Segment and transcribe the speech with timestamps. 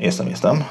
[0.00, 0.64] Jestem, jestem.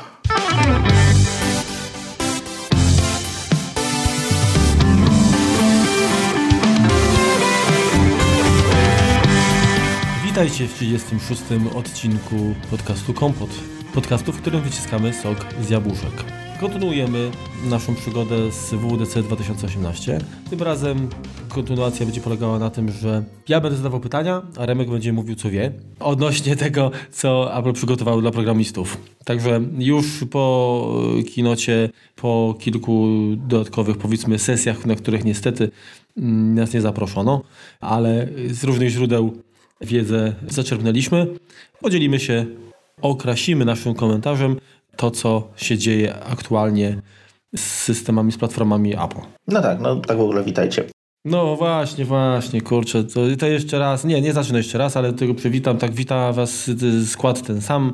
[10.26, 11.42] Witajcie w 36.
[11.76, 13.50] odcinku podcastu Kompot.
[13.94, 16.24] Podcastu, w którym wyciskamy sok z jabłuszek.
[16.60, 17.32] Kontynuujemy
[17.70, 20.20] naszą przygodę z WWDC 2018.
[20.50, 21.10] Tym razem
[21.50, 25.50] kontynuacja będzie polegała na tym, że ja będę zadawał pytania, a Remek będzie mówił co
[25.50, 28.98] wie odnośnie tego, co Apple przygotowało dla programistów.
[29.26, 30.96] Także już po
[31.34, 35.72] kinocie, po kilku dodatkowych powiedzmy sesjach, na których niestety
[36.18, 37.44] mm, nas nie zaproszono,
[37.80, 39.44] ale z różnych źródeł
[39.82, 41.28] wiedzę zaczerpnęliśmy.
[41.82, 42.46] Podzielimy się,
[43.02, 44.56] okrasimy naszym komentarzem
[45.00, 47.02] to, co się dzieje aktualnie
[47.56, 49.22] z systemami, z platformami Apple.
[49.48, 50.84] No tak, no tak w ogóle witajcie.
[51.26, 55.34] No właśnie, właśnie, kurczę, to, to jeszcze raz, nie, nie zacznę jeszcze raz, ale tego
[55.34, 56.70] przywitam, tak wita was
[57.08, 57.94] skład ten sam,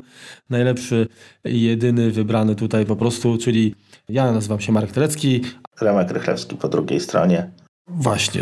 [0.50, 1.08] najlepszy,
[1.44, 3.74] jedyny, wybrany tutaj po prostu, czyli
[4.08, 5.42] ja nazywam się Marek Telecki.
[5.80, 7.50] Remek Rychlewski po drugiej stronie.
[7.88, 8.40] Właśnie.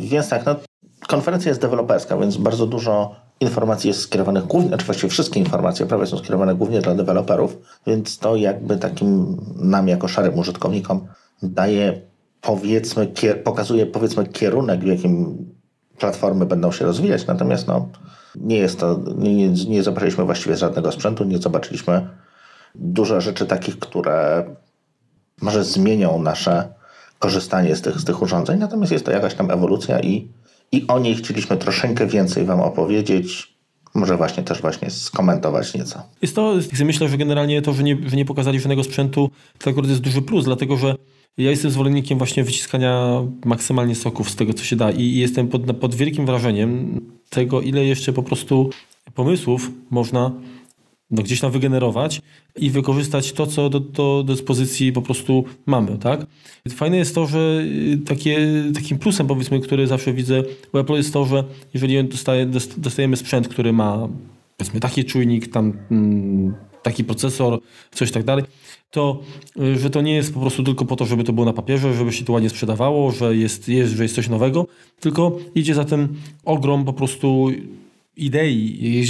[0.00, 0.56] Więc tak, no
[1.08, 6.06] konferencja jest deweloperska, więc bardzo dużo informacji jest skierowanych głównie, znaczy właściwie wszystkie informacje prawie
[6.06, 11.06] są skierowane głównie dla deweloperów, więc to jakby takim nam jako szarym użytkownikom
[11.42, 12.00] daje
[12.40, 15.36] powiedzmy, kier, pokazuje powiedzmy kierunek, w jakim
[15.98, 17.88] platformy będą się rozwijać, natomiast no,
[18.36, 22.08] nie jest to, nie, nie, zobaczyliśmy właściwie żadnego sprzętu, nie zobaczyliśmy
[22.74, 24.44] dużo rzeczy takich, które
[25.42, 26.68] może zmienią nasze
[27.18, 30.28] korzystanie z tych, z tych urządzeń, natomiast jest to jakaś tam ewolucja i
[30.72, 33.54] i o niej chcieliśmy troszeczkę więcej Wam opowiedzieć.
[33.94, 36.02] Może właśnie też właśnie skomentować nieco.
[36.22, 36.54] Jest to,
[36.84, 40.22] myślę, że generalnie to, że nie, że nie pokazali żadnego sprzętu, to akurat jest duży
[40.22, 40.94] plus, dlatego że
[41.38, 45.76] ja jestem zwolennikiem właśnie wyciskania maksymalnie soków z tego, co się da i, jestem pod,
[45.76, 48.70] pod wielkim wrażeniem tego, ile jeszcze po prostu
[49.14, 50.32] pomysłów można
[51.10, 52.22] no, gdzieś tam wygenerować
[52.56, 56.26] i wykorzystać to, co do, do dyspozycji po prostu mamy, tak?
[56.68, 57.62] Fajne jest to, że
[57.94, 58.38] y, takie,
[58.74, 61.44] takim plusem powiedzmy, który zawsze widzę u Apple jest to, że
[61.74, 64.08] jeżeli dostaje, dostajemy sprzęt, który ma
[64.56, 67.60] powiedzmy taki czujnik, tam mm, taki procesor,
[67.90, 68.44] coś tak dalej,
[68.90, 69.22] to
[69.60, 71.94] y, że to nie jest po prostu tylko po to, żeby to było na papierze,
[71.94, 74.66] żeby się to ładnie sprzedawało, że jest, jest, że jest coś nowego,
[75.00, 76.08] tylko idzie za tym
[76.44, 77.48] ogrom po prostu
[78.16, 79.00] idei i,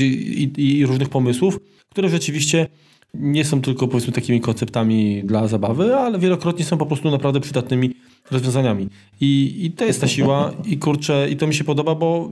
[0.59, 1.59] i, i różnych pomysłów,
[1.91, 2.67] które rzeczywiście
[3.15, 7.95] nie są tylko powiedzmy takimi konceptami dla zabawy, ale wielokrotnie są po prostu naprawdę przydatnymi
[8.31, 8.89] rozwiązaniami.
[9.21, 12.31] I, i to jest ta siła i kurczę, i to mi się podoba, bo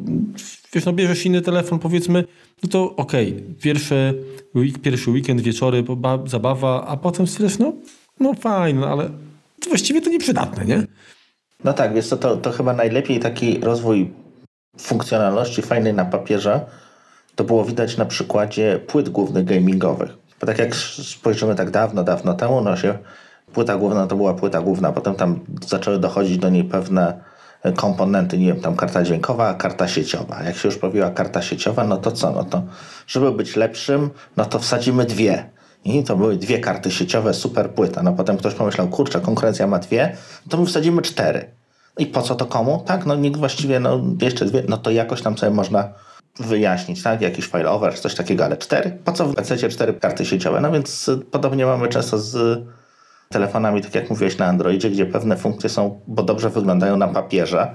[0.74, 2.24] wiesz, no bierzesz inny telefon powiedzmy,
[2.62, 4.14] no to okej, okay, pierwszy,
[4.54, 5.84] week, pierwszy weekend, wieczory,
[6.26, 7.72] zabawa, a potem stwierdzisz, no,
[8.20, 9.10] no fajne, ale
[9.68, 10.82] właściwie to nieprzydatne, nie?
[11.64, 14.10] No tak, wiesz co, to, to chyba najlepiej taki rozwój
[14.78, 16.66] funkcjonalności fajnej na papierze
[17.38, 20.10] to było widać na przykładzie płyt głównych gamingowych.
[20.40, 22.98] Bo tak jak spojrzymy tak dawno, dawno temu, no się
[23.52, 27.20] płyta główna to była płyta główna, potem tam zaczęły dochodzić do niej pewne
[27.76, 30.42] komponenty, nie wiem, tam karta dźwiękowa, karta sieciowa.
[30.42, 32.30] Jak się już pojawiła karta sieciowa, no to co?
[32.30, 32.62] No to,
[33.06, 35.50] żeby być lepszym, no to wsadzimy dwie.
[35.84, 38.02] I to były dwie karty sieciowe, super płyta.
[38.02, 40.16] No potem ktoś pomyślał, kurczę, konkurencja ma dwie,
[40.48, 41.50] to my wsadzimy cztery.
[41.98, 42.82] I po co to komu?
[42.86, 45.92] Tak, no nikt właściwie, no jeszcze dwie, no to jakoś tam sobie można
[46.38, 47.20] wyjaśnić, tak?
[47.20, 48.98] Jakiś failover, coś takiego, ale cztery?
[49.04, 50.60] Po co w PC cztery karty sieciowe?
[50.60, 52.62] No więc podobnie mamy często z
[53.28, 57.74] telefonami, tak jak mówiłeś na Androidzie, gdzie pewne funkcje są, bo dobrze wyglądają na papierze,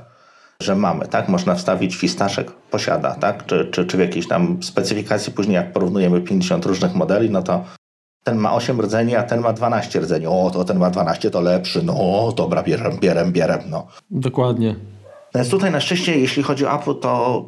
[0.59, 1.29] że mamy, tak?
[1.29, 3.45] Można wstawić fistaszek, posiada, tak?
[3.45, 7.65] Czy, czy, czy w jakiejś tam specyfikacji później jak porównujemy 50 różnych modeli, no to
[8.23, 10.27] ten ma 8 rdzeni, a ten ma 12 rdzeni.
[10.27, 11.83] O, to ten ma 12, to lepszy.
[11.83, 13.87] No, dobra, bierem, bierem, bierem, no.
[14.11, 14.75] Dokładnie.
[15.35, 17.43] Więc tutaj na szczęście, jeśli chodzi o Apple, to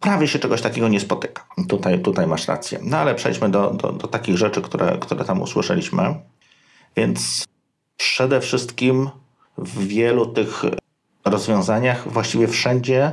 [0.00, 1.46] prawie się czegoś takiego nie spotyka.
[1.68, 2.78] Tutaj, tutaj masz rację.
[2.82, 6.14] No ale przejdźmy do, do, do takich rzeczy, które, które tam usłyszeliśmy.
[6.96, 7.46] Więc
[7.96, 9.10] przede wszystkim
[9.58, 10.62] w wielu tych
[11.24, 13.12] rozwiązaniach, właściwie wszędzie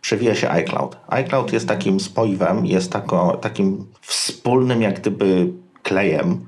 [0.00, 0.96] przewija się iCloud.
[1.08, 5.52] iCloud jest takim spoiwem, jest tako, takim wspólnym jak gdyby
[5.82, 6.46] klejem,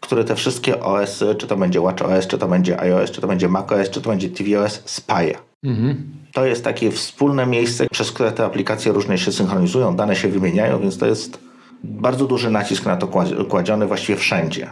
[0.00, 3.48] który te wszystkie OS, czy to będzie WatchOS, czy to będzie iOS, czy to będzie
[3.48, 5.38] macOS, czy to będzie tvOS, spaja.
[5.64, 6.14] Mhm.
[6.32, 10.80] To jest takie wspólne miejsce, przez które te aplikacje różnie się synchronizują, dane się wymieniają,
[10.80, 11.38] więc to jest
[11.84, 13.08] bardzo duży nacisk na to
[13.48, 14.70] kładziony właściwie wszędzie.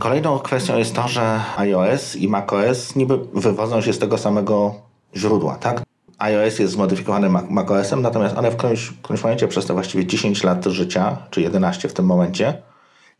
[0.00, 4.74] Kolejną kwestią jest to, że iOS i macOS niby wywodzą się z tego samego
[5.16, 5.82] źródła, tak?
[6.18, 10.44] iOS jest zmodyfikowany macOSem, natomiast one w którymś, w którymś momencie przez te właściwie 10
[10.44, 12.62] lat życia, czy 11 w tym momencie,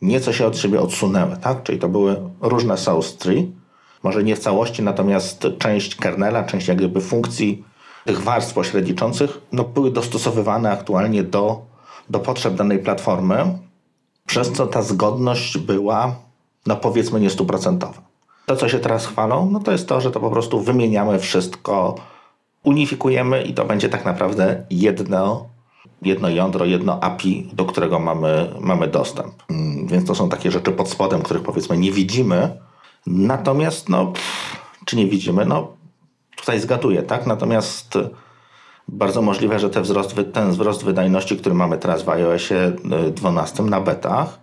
[0.02, 1.62] nieco się od siebie odsunęły, tak?
[1.62, 3.52] Czyli to były różne source tree,
[4.06, 7.64] może nie w całości, natomiast część kernela, część jak gdyby funkcji
[8.04, 11.62] tych warstw pośredniczących no, były dostosowywane aktualnie do,
[12.10, 13.58] do potrzeb danej platformy
[14.26, 16.14] przez co ta zgodność była,
[16.66, 18.02] no powiedzmy, nie stuprocentowa.
[18.46, 21.94] To, co się teraz chwalą, no to jest to, że to po prostu wymieniamy wszystko,
[22.62, 25.46] unifikujemy i to będzie tak naprawdę jedno,
[26.02, 29.34] jedno jądro, jedno API, do którego mamy, mamy dostęp.
[29.50, 32.65] Mm, więc to są takie rzeczy pod spodem, których powiedzmy nie widzimy.
[33.06, 35.46] Natomiast, no, pff, czy nie widzimy?
[35.46, 35.68] No,
[36.36, 37.26] tutaj zgaduję, tak?
[37.26, 37.98] Natomiast
[38.88, 42.72] bardzo możliwe, że ten wzrost, ten wzrost wydajności, który mamy teraz w iOSie
[43.14, 44.38] 12 y, na betach,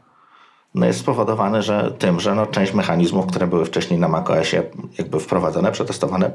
[0.76, 4.64] no jest spowodowany że tym, że no część mechanizmów, które były wcześniej na macOSie
[4.98, 6.32] jakby wprowadzone, przetestowane,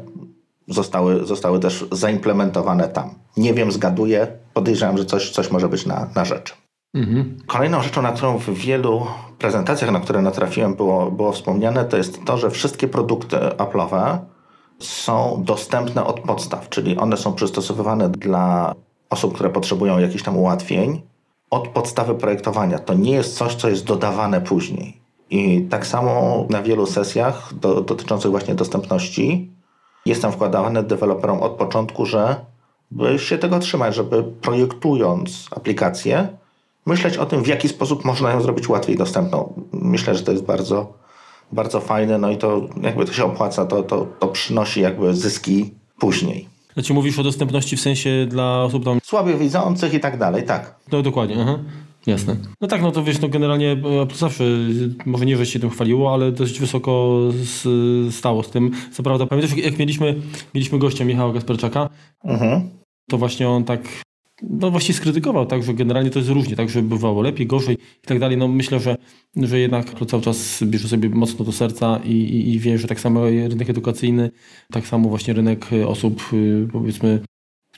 [0.69, 3.15] zostały, zostały też zaimplementowane tam.
[3.37, 6.68] Nie wiem, zgaduję, podejrzewam, że coś, coś może być na, na rzecz.
[6.95, 7.37] Mhm.
[7.47, 9.07] Kolejną rzeczą, na którą w wielu
[9.39, 14.19] prezentacjach, na które natrafiłem, było, było wspomniane, to jest to, że wszystkie produkty Apple'owe
[14.79, 18.75] są dostępne od podstaw, czyli one są przystosowywane dla
[19.11, 21.03] osób, które potrzebują jakichś tam ułatwień
[21.51, 22.79] od podstawy projektowania.
[22.79, 25.01] To nie jest coś, co jest dodawane później.
[25.31, 29.51] I tak samo na wielu sesjach do, dotyczących właśnie dostępności
[30.07, 32.37] jestem wkładany deweloperom od początku, że
[32.91, 36.29] by się tego trzymać, żeby projektując aplikację,
[36.89, 39.67] myśleć o tym, w jaki sposób można ją zrobić łatwiej dostępną.
[39.73, 40.95] Myślę, że to jest bardzo,
[41.53, 45.75] bardzo fajne, no i to jakby to się opłaca, to, to, to przynosi jakby zyski
[45.99, 46.49] później.
[46.75, 48.99] Znaczy mówisz o dostępności w sensie dla osób tam...
[49.05, 50.75] Słabio widzących i tak dalej, tak.
[50.93, 51.59] No dokładnie, aha.
[52.07, 52.37] Jasne.
[52.61, 53.77] No tak, no to wiesz, no generalnie
[54.09, 54.45] to zawsze,
[55.07, 57.21] może nie, że się tym chwaliło, ale dość wysoko
[58.11, 58.71] stało z tym.
[58.93, 60.15] Co prawda, pamiętasz, jak mieliśmy,
[60.55, 61.89] mieliśmy gościa Michała Gasperczaka,
[62.25, 62.71] mhm.
[63.11, 63.81] to właśnie on tak
[64.43, 67.75] no właśnie skrytykował, tak, że generalnie to jest różnie, tak, że bywało lepiej, gorzej
[68.05, 68.37] i tak dalej.
[68.37, 68.97] No myślę, że,
[69.37, 72.89] że jednak to cały czas bierze sobie mocno do serca i, i, i wie, że
[72.89, 74.31] tak samo rynek edukacyjny,
[74.73, 77.21] tak samo właśnie rynek osób y, powiedzmy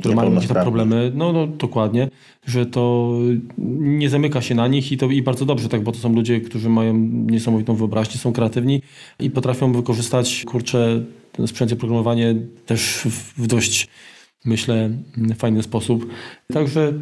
[0.01, 2.09] które mają jakieś problemy, no, no dokładnie,
[2.47, 3.13] że to
[3.79, 6.41] nie zamyka się na nich i to i bardzo dobrze, tak, bo to są ludzie,
[6.41, 8.83] którzy mają niesamowitą wyobraźnię, są kreatywni
[9.19, 11.05] i potrafią wykorzystać, kurczę,
[11.47, 12.35] sprzęt i programowanie
[12.67, 13.01] też
[13.37, 13.89] w dość
[14.45, 14.91] myślę,
[15.39, 16.07] fajny sposób.
[16.53, 16.93] Także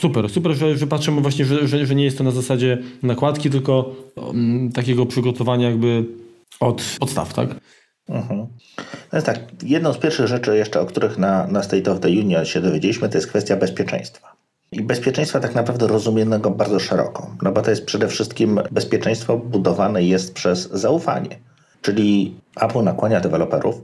[0.00, 3.50] super, super, że, że patrzymy właśnie, że, że, że nie jest to na zasadzie nakładki,
[3.50, 6.04] tylko um, takiego przygotowania jakby
[6.60, 7.48] od podstaw, tak?
[8.08, 8.46] Mhm.
[9.12, 12.44] No tak, jedną z pierwszych rzeczy jeszcze, o których na, na State of the Union
[12.44, 14.32] się dowiedzieliśmy, to jest kwestia bezpieczeństwa.
[14.72, 20.02] I bezpieczeństwa tak naprawdę rozumianego bardzo szeroko, no bo to jest przede wszystkim bezpieczeństwo budowane
[20.02, 21.38] jest przez zaufanie.
[21.82, 23.82] Czyli Apple nakłania deweloperów,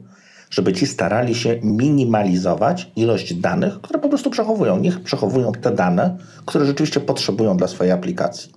[0.55, 4.79] żeby ci starali się minimalizować ilość danych, które po prostu przechowują.
[4.79, 6.17] Niech przechowują te dane,
[6.47, 8.53] które rzeczywiście potrzebują dla swojej aplikacji.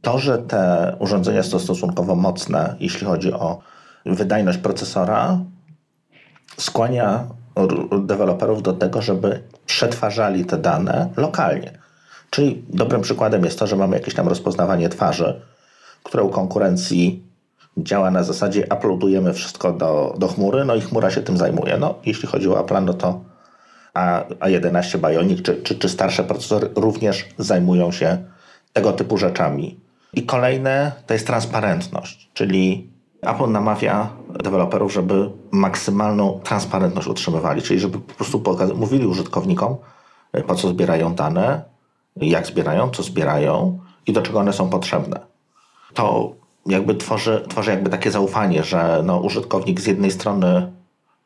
[0.00, 3.58] To, że te urządzenia są stosunkowo mocne, jeśli chodzi o
[4.06, 5.38] wydajność procesora,
[6.56, 7.24] skłania
[8.00, 11.78] deweloperów do tego, żeby przetwarzali te dane lokalnie.
[12.30, 15.40] Czyli dobrym przykładem jest to, że mamy jakieś tam rozpoznawanie twarzy,
[16.02, 17.27] które u konkurencji
[17.82, 21.78] działa na zasadzie uploadujemy wszystko do, do chmury, no i chmura się tym zajmuje.
[21.78, 23.20] No, jeśli chodzi o Apple, no to
[23.94, 28.18] A, A11 Bionic czy, czy, czy starsze procesory również zajmują się
[28.72, 29.80] tego typu rzeczami.
[30.14, 32.90] I kolejne to jest transparentność, czyli
[33.22, 34.10] Apple namawia
[34.42, 38.42] deweloperów, żeby maksymalną transparentność utrzymywali, czyli żeby po prostu
[38.74, 39.76] mówili użytkownikom,
[40.46, 41.62] po co zbierają dane,
[42.16, 45.20] jak zbierają, co zbierają i do czego one są potrzebne.
[45.94, 46.32] To
[46.68, 50.72] jakby tworzy, tworzy jakby takie zaufanie, że no, użytkownik z jednej strony,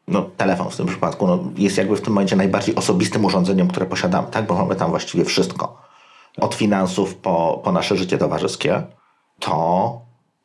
[0.09, 3.87] no, telefon w tym przypadku, no, jest jakby w tym momencie najbardziej osobistym urządzeniem, które
[3.87, 4.47] posiadamy, tak?
[4.47, 5.83] bo mamy tam właściwie wszystko.
[6.41, 8.83] Od finansów po, po nasze życie towarzyskie,
[9.39, 10.01] to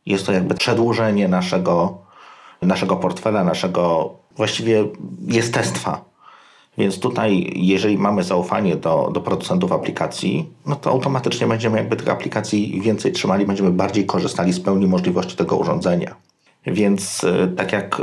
[0.06, 1.98] jest to jakby przedłużenie naszego,
[2.62, 4.84] naszego portfela, naszego właściwie
[5.28, 6.02] jestestwa
[6.78, 12.10] więc tutaj, jeżeli mamy zaufanie do, do producentów aplikacji, no to automatycznie będziemy jakby tych
[12.10, 16.16] aplikacji więcej trzymali, będziemy bardziej korzystali z pełni możliwości tego urządzenia.
[16.66, 18.02] Więc y, tak jak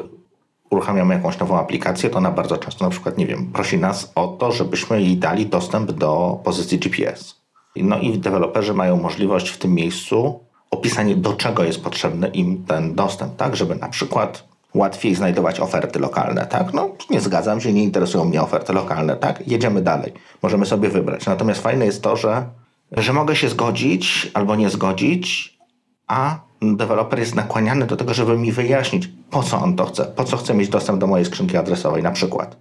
[0.70, 4.28] uruchamiamy jakąś nową aplikację, to ona bardzo często na przykład, nie wiem, prosi nas o
[4.28, 7.40] to, żebyśmy jej dali dostęp do pozycji GPS.
[7.76, 10.40] No i deweloperzy mają możliwość w tym miejscu
[10.70, 15.98] opisania, do czego jest potrzebny im ten dostęp, tak, żeby na przykład łatwiej znajdować oferty
[15.98, 16.72] lokalne, tak?
[16.72, 19.48] No, nie zgadzam się, nie interesują mnie oferty lokalne, tak?
[19.48, 20.12] Jedziemy dalej.
[20.42, 21.26] Możemy sobie wybrać.
[21.26, 22.46] Natomiast fajne jest to, że,
[22.92, 25.58] że mogę się zgodzić albo nie zgodzić,
[26.06, 30.24] a deweloper jest nakłaniany do tego, żeby mi wyjaśnić, po co on to chce, po
[30.24, 32.56] co chce mieć dostęp do mojej skrzynki adresowej, na przykład.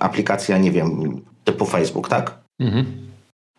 [0.00, 2.38] Aplikacja, nie wiem, typu Facebook, tak?
[2.60, 2.86] Mhm.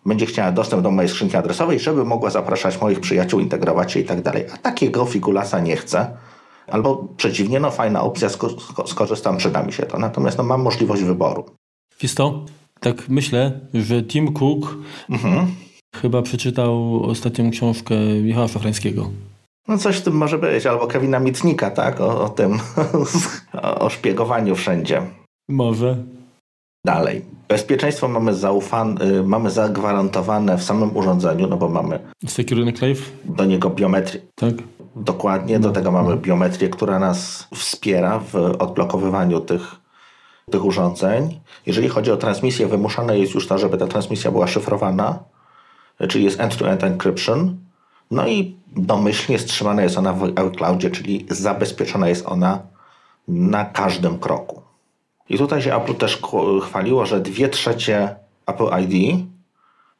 [0.05, 4.05] Będzie chciała dostęp do mojej skrzynki adresowej, żeby mogła zapraszać moich przyjaciół, integrować się i
[4.05, 4.45] tak dalej.
[4.53, 6.17] A takiego figulasa nie chcę
[6.67, 8.29] Albo przeciwnie, no fajna opcja,
[8.85, 9.99] skorzystam, przyda mi się to.
[9.99, 11.45] Natomiast no, mam możliwość wyboru.
[11.99, 12.45] Wiesz to,
[12.79, 14.77] tak myślę, że Tim Cook
[15.09, 15.47] mhm.
[15.95, 19.09] chyba przeczytał ostatnią książkę Michała Szafrańskiego.
[19.67, 22.01] No coś w tym może być, albo Kevina Mitnika, tak?
[22.01, 22.59] O, o tym,
[23.79, 25.01] o szpiegowaniu wszędzie.
[25.49, 25.97] Może.
[26.85, 27.21] Dalej.
[27.47, 33.11] Bezpieczeństwo mamy, zaufane, y, mamy zagwarantowane w samym urządzeniu, no bo mamy Secure Enclave?
[33.25, 34.21] do niego biometrię.
[34.35, 34.53] Tak.
[34.95, 39.75] Dokładnie, do tego mamy biometrię, która nas wspiera w odblokowywaniu tych,
[40.51, 41.39] tych urządzeń.
[41.65, 45.19] Jeżeli chodzi o transmisję, wymuszane jest już to, żeby ta transmisja była szyfrowana,
[46.09, 47.57] czyli jest end-to-end encryption.
[48.11, 52.59] No i domyślnie strzymana jest ona w iCloudzie, czyli zabezpieczona jest ona
[53.27, 54.61] na każdym kroku.
[55.29, 56.21] I tutaj się Apple też
[56.61, 59.17] chwaliło, że dwie trzecie Apple ID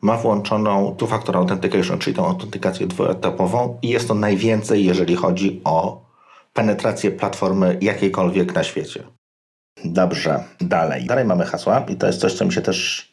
[0.03, 6.05] ma włączoną two-factor authentication, czyli tą autentykację dwuetapową i jest to najwięcej, jeżeli chodzi o
[6.53, 9.03] penetrację platformy jakiejkolwiek na świecie.
[9.85, 11.05] Dobrze, dalej.
[11.05, 13.11] Dalej mamy hasła i to jest coś, co mi się też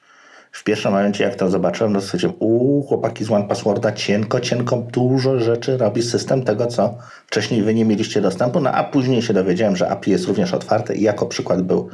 [0.52, 4.76] w pierwszym momencie, jak to zobaczyłem, to stwierdziłem, uuu, chłopaki z One Passworda cienko, cienko,
[4.76, 6.94] dużo rzeczy robi system tego, co
[7.26, 10.94] wcześniej wy nie mieliście dostępu, no a później się dowiedziałem, że API jest również otwarte
[10.94, 11.90] i jako przykład był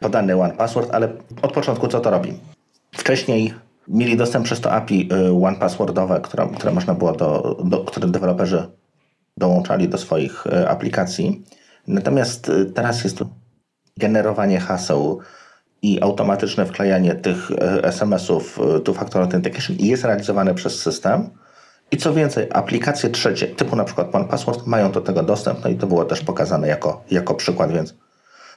[0.00, 1.08] podany One Password, ale
[1.42, 2.38] od początku co to robi?
[2.92, 3.54] Wcześniej
[3.88, 8.08] mieli dostęp przez to API y, One Passwordowe, które, które można było do, do, które
[8.08, 8.66] deweloperzy
[9.36, 11.44] dołączali do swoich y, aplikacji.
[11.86, 13.18] Natomiast y, teraz jest
[13.96, 15.18] generowanie haseł
[15.82, 17.50] i automatyczne wklejanie tych
[17.82, 21.30] SMS-ów two-factor authentication jest realizowane przez system.
[21.90, 25.70] I co więcej, aplikacje trzecie, typu na przykład One Password, mają do tego dostęp, no
[25.70, 27.94] i to było też pokazane jako, jako przykład, więc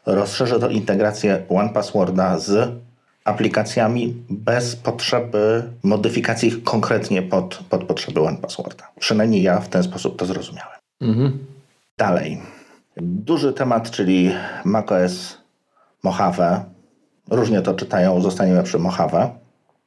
[0.06, 2.72] rozszerzę to integrację One Passworda z
[3.24, 8.92] aplikacjami bez potrzeby modyfikacji ich konkretnie pod, pod potrzeby One Passworda.
[9.00, 10.78] Przynajmniej ja w ten sposób to zrozumiałem.
[11.02, 11.46] Mhm.
[11.98, 12.42] Dalej.
[12.98, 14.32] Duży temat, czyli
[14.66, 15.38] macOS
[16.04, 16.66] Mojave.
[17.30, 19.30] Różnie to czytają, zostaniemy przy Mojave.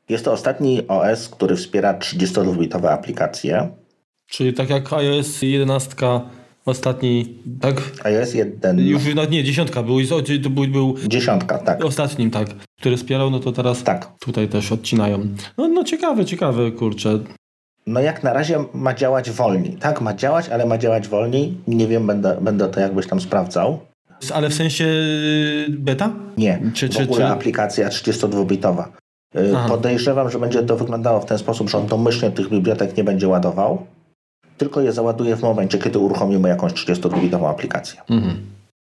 [0.08, 3.70] Jest to ostatni OS, który wspiera 32-bitowe aplikacje.
[4.26, 5.96] Czyli tak jak iOS 11
[6.66, 7.82] Ostatni, tak?
[8.04, 8.78] iOS 1.
[8.78, 9.96] Już no, nie, dziesiątka był,
[10.42, 11.84] to był, był Dziesiątka, tak.
[11.84, 12.48] Ostatnim, tak.
[12.80, 14.12] Który wspierał, no to teraz tak.
[14.18, 15.26] tutaj też odcinają.
[15.58, 17.18] No, no ciekawe, ciekawe, kurczę.
[17.86, 19.72] No jak na razie ma działać wolniej.
[19.72, 21.54] Tak, ma działać, ale ma działać wolniej.
[21.68, 23.80] Nie wiem, będę, będę to jakbyś tam sprawdzał.
[24.34, 26.12] Ale w sensie y, beta?
[26.38, 27.32] Nie, czy, w ogóle czy...
[27.32, 28.84] aplikacja 32-bitowa.
[29.36, 29.68] Y, Aha.
[29.68, 33.28] Podejrzewam, że będzie to wyglądało w ten sposób, że on domyślnie tych bibliotek nie będzie
[33.28, 33.86] ładował,
[34.56, 38.00] tylko je załaduje w momencie, kiedy uruchomimy jakąś 32-bitową aplikację.
[38.10, 38.36] Mhm.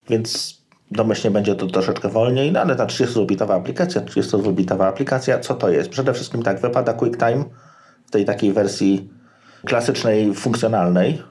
[0.10, 0.60] Więc
[0.92, 5.90] domyślnie będzie to troszeczkę wolniej, no ale ta 32-bitowa aplikacja, 32-bitowa aplikacja, co to jest?
[5.90, 7.44] Przede wszystkim tak, wypada QuickTime
[8.06, 9.10] w tej takiej wersji
[9.66, 11.22] klasycznej, funkcjonalnej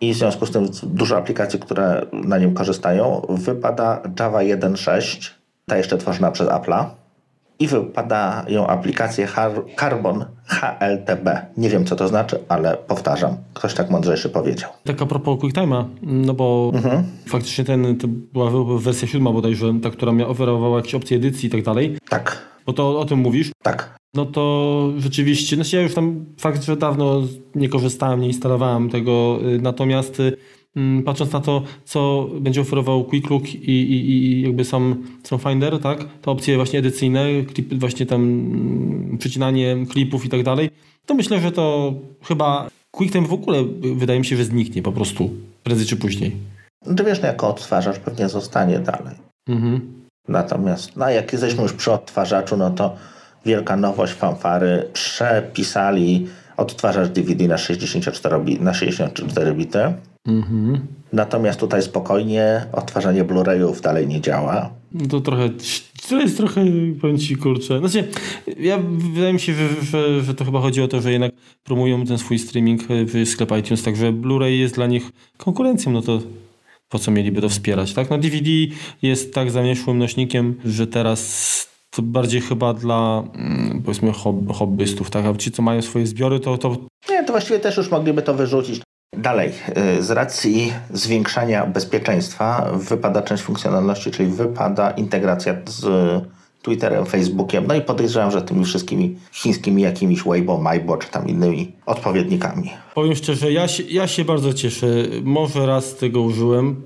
[0.00, 5.30] i w związku z tym dużo aplikacji, które na nim korzystają, wypada Java 1.6,
[5.66, 6.86] ta jeszcze tworzona przez Apple'a
[7.58, 9.28] i wypadają aplikacje
[9.78, 11.28] Carbon HLTB.
[11.56, 13.36] Nie wiem, co to znaczy, ale powtarzam.
[13.54, 14.70] Ktoś tak mądrzejszy powiedział.
[14.84, 17.04] Tak a propos QuickTime'a, no bo mhm.
[17.26, 21.50] faktycznie ten, to była wersja siódma bodajże, ta, która miała oferowała jakieś opcje edycji i
[21.50, 21.98] tak dalej.
[22.08, 22.42] Tak.
[22.66, 23.50] Bo to o, tym mówisz?
[23.62, 23.96] Tak.
[24.14, 27.22] No to rzeczywiście, znaczy ja już tam fakt, że dawno
[27.54, 30.36] nie korzystałem, nie instalowałem tego, y, natomiast y,
[31.04, 35.78] patrząc na to, co będzie oferował Quick Look i, i, i jakby sam, sam Finder,
[35.78, 35.98] tak?
[36.22, 40.70] Te opcje właśnie edycyjne, klip, właśnie tam mm, przycinanie klipów i tak dalej,
[41.06, 43.64] to myślę, że to chyba QuickTime w ogóle
[43.94, 45.30] wydaje mi się, że zniknie po prostu
[45.62, 46.36] prędzej czy później.
[46.86, 49.14] No to wiesz, no jako odtwarzacz pewnie zostanie dalej.
[49.48, 49.80] Mhm.
[50.28, 52.96] Natomiast, no jak jesteśmy już przy odtwarzaczu, no to
[53.44, 54.88] wielka nowość fanfary.
[54.92, 59.94] Przepisali odtwarzacz DVD na 64, na 64 bity.
[60.26, 60.86] Mhm.
[61.12, 64.70] Natomiast tutaj spokojnie odtwarzanie Blu-rayów dalej nie działa.
[64.92, 65.50] No to trochę,
[66.08, 66.64] to jest trochę,
[67.00, 67.78] powiem ci, kurczę.
[67.78, 68.08] Znaczy,
[68.58, 68.78] ja,
[69.14, 71.32] wydaje mi się, że, że, to chyba chodzi o to, że jednak
[71.64, 76.20] promują ten swój streaming w sklep iTunes, także Blu-ray jest dla nich konkurencją, no to
[76.88, 78.10] po co mieliby to wspierać, tak?
[78.10, 78.50] No DVD
[79.02, 84.12] jest tak zamieszłym nośnikiem, że teraz to bardziej chyba dla mm, powiedzmy
[84.54, 85.24] hobbystów, tak?
[85.24, 86.76] A ci, co mają swoje zbiory, to, to...
[87.10, 88.82] Nie, to właściwie też już mogliby to wyrzucić.
[89.12, 89.52] Dalej,
[89.98, 95.86] y, z racji zwiększania bezpieczeństwa wypada część funkcjonalności, czyli wypada integracja z
[96.62, 101.72] Twitterem, Facebookiem, no i podejrzewam, że tymi wszystkimi chińskimi jakimiś Weibo, Maibo czy tam innymi
[101.86, 102.70] odpowiednikami.
[102.94, 104.86] Powiem szczerze, ja się, ja się bardzo cieszę.
[105.22, 106.82] Może raz tego użyłem,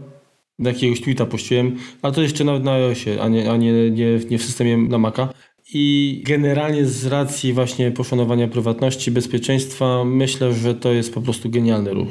[0.58, 4.38] jakiegoś tweeta puściłem, ale to jeszcze nawet na iOSie, a nie, a nie, nie, nie
[4.38, 5.28] w systemie na Maca.
[5.74, 11.94] I generalnie z racji właśnie poszanowania prywatności, bezpieczeństwa, myślę, że to jest po prostu genialny
[11.94, 12.08] ruch.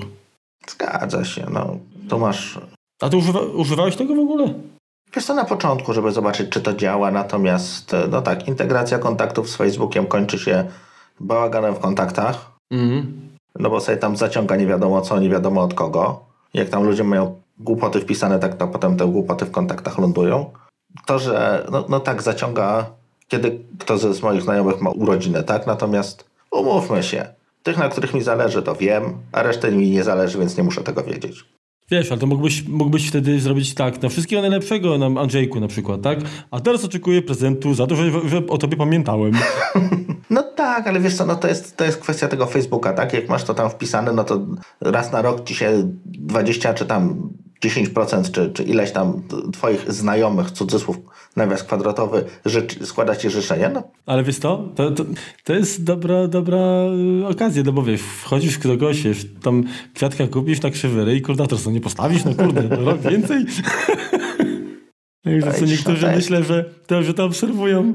[0.69, 1.77] Zgadza się, no.
[2.09, 2.59] To masz...
[3.01, 4.53] A ty używa, używałeś tego w ogóle?
[5.15, 9.55] Wiesz to na początku, żeby zobaczyć, czy to działa, natomiast no tak, integracja kontaktów z
[9.55, 10.65] Facebookiem kończy się
[11.19, 13.29] bałaganem w kontaktach, Mhm.
[13.59, 16.25] no bo sobie tam zaciąga nie wiadomo co, nie wiadomo od kogo.
[16.53, 20.51] Jak tam ludzie mają głupoty wpisane, tak to potem te głupoty w kontaktach lądują.
[21.05, 22.85] To, że no, no tak zaciąga,
[23.29, 25.67] kiedy ktoś z moich znajomych ma urodziny, tak?
[25.67, 27.25] Natomiast umówmy się,
[27.63, 30.83] tych, na których mi zależy, to wiem, a reszty mi nie zależy, więc nie muszę
[30.83, 31.45] tego wiedzieć.
[31.91, 36.01] Wiesz, ale to mógłbyś, mógłbyś wtedy zrobić tak, na wszystkiego najlepszego nam Andrzejku na przykład,
[36.01, 36.19] tak?
[36.51, 39.31] A teraz oczekuję prezentu za to, że, że o tobie pamiętałem.
[40.29, 43.13] No tak, ale wiesz co, no to jest, to jest kwestia tego Facebooka, tak?
[43.13, 44.39] Jak masz to tam wpisane, no to
[44.81, 47.29] raz na rok ci się 20 czy tam
[47.63, 49.21] 10% czy, czy ileś tam
[49.53, 50.97] twoich znajomych, cudzysłów,
[51.39, 55.05] nawias kwadratowy, życzy, składa ci życzenia, no Ale wiesz co, to, to,
[55.43, 56.57] to jest dobra, dobra
[57.21, 59.03] y, okazja, no bo wiesz, wchodzisz do kogoś,
[59.43, 63.45] tam kwiatka kupisz na krzywy i kurdator co nie postawisz, no kurde, no rok więcej.
[65.23, 67.93] Także co Ej, niektórzy myślę, że to, że to obserwują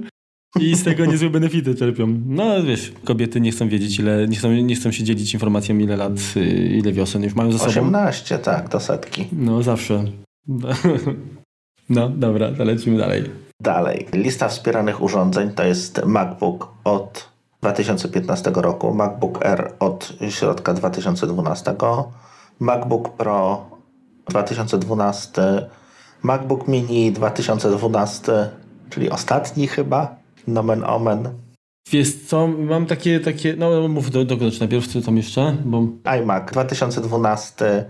[0.60, 2.20] i z tego niezłe benefity czerpią.
[2.26, 5.96] No wiesz, kobiety nie chcą wiedzieć, ile, nie chcą, nie chcą się dzielić informacją, ile
[5.96, 6.40] lat, y,
[6.78, 7.70] ile wiosen już mają za sobą.
[7.70, 9.26] 18, tak, do setki.
[9.32, 10.04] No zawsze.
[11.88, 13.30] No dobra, to lecimy dalej.
[13.60, 14.06] Dalej.
[14.12, 17.28] Lista wspieranych urządzeń to jest MacBook od
[17.62, 21.74] 2015 roku, MacBook Air od środka 2012,
[22.60, 23.64] MacBook Pro
[24.28, 25.42] 2012,
[26.22, 28.50] MacBook Mini 2012,
[28.90, 31.28] czyli ostatni chyba, nomen omen,
[31.90, 35.86] Wiesz co, mam takie, takie no mów do, dokończ najpierw, co tam jeszcze, bo
[36.22, 37.84] iMac 2012,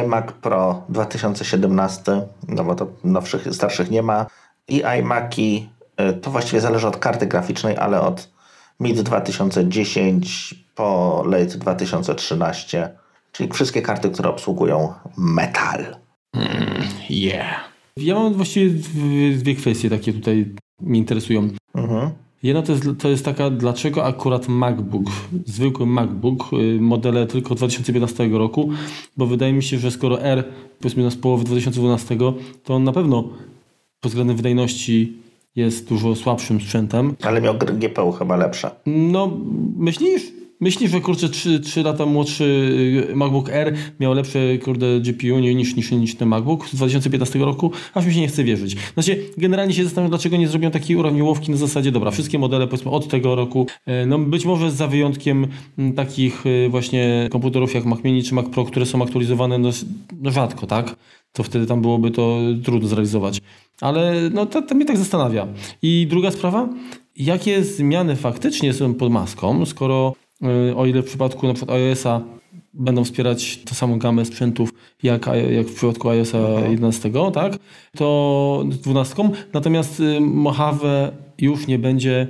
[0.00, 4.26] iMac Pro 2017, no bo to nowszych, starszych nie ma.
[4.68, 5.68] I iMaki,
[6.00, 8.30] y, to właściwie zależy od karty graficznej, ale od
[8.80, 12.96] mid 2010 po late 2013,
[13.32, 15.96] czyli wszystkie karty, które obsługują metal.
[17.10, 17.60] yeah.
[17.96, 21.48] Ja mam właściwie dwie- dwie kwestie takie tutaj mnie interesują.
[21.74, 22.10] Mhm.
[22.42, 25.04] Jedna to jest, to jest taka, dlaczego akurat MacBook,
[25.46, 28.70] zwykły MacBook, y, modele tylko 2015 roku,
[29.16, 30.44] bo wydaje mi się, że skoro R
[30.80, 32.16] powiedzmy z połowy 2012,
[32.64, 33.28] to on na pewno
[34.00, 35.12] pod względem wydajności
[35.56, 37.14] jest dużo słabszym sprzętem.
[37.22, 38.70] Ale miał GPU chyba lepsze.
[38.86, 39.30] No,
[39.76, 40.22] myślisz?
[40.62, 42.44] Myślisz, że kurczę 3, 3 lata młodszy
[43.10, 47.70] y, MacBook Air miał lepsze kurde GPU niż, niż, niż ten MacBook z 2015 roku?
[47.94, 48.76] Aż mi się nie chce wierzyć.
[48.94, 52.90] Znaczy, generalnie się zastanawiam, dlaczego nie zrobią takiej urawniłowki na zasadzie, dobra, wszystkie modele powiedzmy
[52.90, 55.46] od tego roku, e, no być może za wyjątkiem
[55.78, 59.70] m, takich e, właśnie komputerów jak Mac Mini czy Mac Pro, które są aktualizowane no,
[60.20, 60.96] no rzadko, tak?
[61.32, 63.40] To wtedy tam byłoby to trudno zrealizować.
[63.80, 65.46] Ale no to, to mnie tak zastanawia.
[65.82, 66.68] I druga sprawa,
[67.16, 70.31] jakie zmiany faktycznie są pod maską, skoro y,
[70.76, 72.20] o ile w przypadku na przykład iOS-a
[72.74, 74.70] będą wspierać tę samą gamę sprzętów
[75.02, 77.58] jak, jak w przypadku iOS-a 11, tak?
[77.96, 79.30] To z 12.
[79.52, 82.28] Natomiast y, Mojave już nie będzie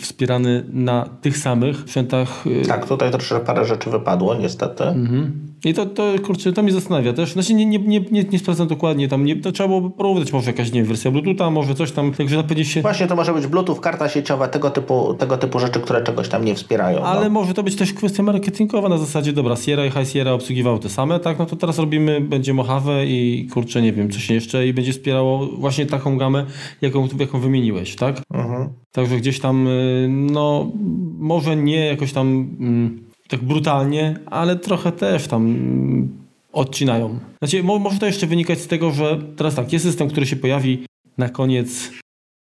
[0.00, 4.84] wspierany na tych samych sprzętach y, Tak, tutaj troszeczkę parę rzeczy wypadło, niestety.
[4.84, 5.46] Mhm.
[5.64, 7.32] I to, to kurczę, to mnie zastanawia też.
[7.32, 10.50] Znaczy nie, nie, nie, nie, nie sprawdzam dokładnie, tam nie, to trzeba było porównać może
[10.50, 12.82] jakaś, nie wiem, wersja Bluetootha, może coś tam, także na pewno się...
[12.82, 16.44] Właśnie to może być Bluetooth, karta sieciowa, tego typu, tego typu rzeczy, które czegoś tam
[16.44, 17.02] nie wspierają.
[17.02, 17.30] Ale no.
[17.30, 20.88] może to być też kwestia marketingowa na zasadzie, dobra, Sierra i High Sierra obsługiwały te
[20.88, 24.72] same, tak, no to teraz robimy, będzie Mojave i kurczę, nie wiem, coś jeszcze i
[24.72, 26.46] będzie wspierało właśnie taką gamę,
[26.80, 28.22] jaką, jaką wymieniłeś, tak?
[28.34, 28.68] Mhm.
[28.92, 29.70] Także gdzieś tam, y,
[30.08, 30.72] no,
[31.18, 36.08] może nie jakoś tam mm, tak brutalnie, ale trochę też tam mm,
[36.52, 37.18] odcinają.
[37.38, 40.36] Znaczy, mo, może to jeszcze wynikać z tego, że teraz tak, jest system, który się
[40.36, 40.86] pojawi
[41.18, 41.90] na koniec.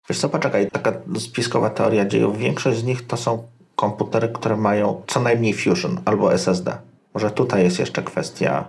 [0.09, 2.39] Wiesz co, poczekaj, taka spiskowa teoria dziejów.
[2.39, 3.43] Większość z nich to są
[3.77, 6.79] komputery, które mają co najmniej Fusion albo SSD.
[7.15, 8.65] Może tutaj jest jeszcze kwestia.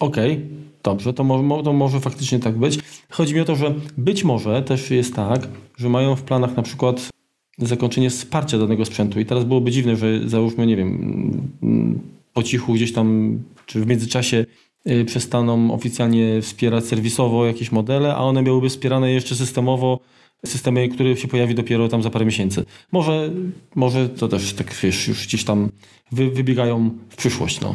[0.00, 0.46] Okej,
[0.82, 2.78] dobrze, to, mo, mo- to może faktycznie tak być.
[3.10, 6.62] Chodzi mi o to, że być może też jest tak, że mają w planach na
[6.62, 7.08] przykład
[7.58, 11.98] zakończenie wsparcia danego sprzętu i teraz byłoby dziwne, że załóżmy, nie wiem,
[12.34, 14.46] po cichu gdzieś tam, czy w międzyczasie
[14.86, 20.00] y, przestaną oficjalnie wspierać serwisowo jakieś modele, a one miałyby wspierane jeszcze systemowo
[20.46, 22.64] systemy, który się pojawi dopiero tam za parę miesięcy.
[22.92, 23.30] Może,
[23.74, 25.70] może to też tak wiesz, już gdzieś tam
[26.12, 27.74] wy, wybiegają w przyszłość, no.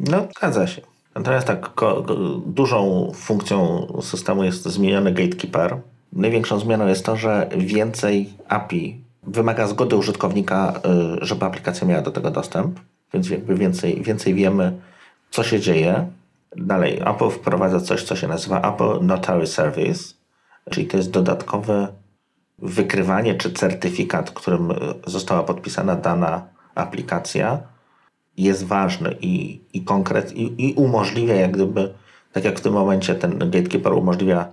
[0.00, 0.82] No, zgadza się.
[1.14, 1.70] Natomiast tak,
[2.46, 5.76] dużą funkcją systemu jest zmieniony gatekeeper.
[6.12, 10.80] Największą zmianą jest to, że więcej API wymaga zgody użytkownika,
[11.22, 12.80] y, żeby aplikacja miała do tego dostęp,
[13.14, 14.80] więc jakby więcej, więcej wiemy,
[15.30, 16.06] co się dzieje.
[16.56, 20.14] Dalej, Apple wprowadza coś, co się nazywa Apple Notary Service,
[20.70, 21.88] czyli to jest dodatkowe
[22.58, 24.74] wykrywanie czy certyfikat, którym y,
[25.06, 27.60] została podpisana dana aplikacja,
[28.36, 31.94] jest ważny i, i konkret i, i umożliwia jak gdyby,
[32.32, 34.52] tak jak w tym momencie ten gatekeeper umożliwia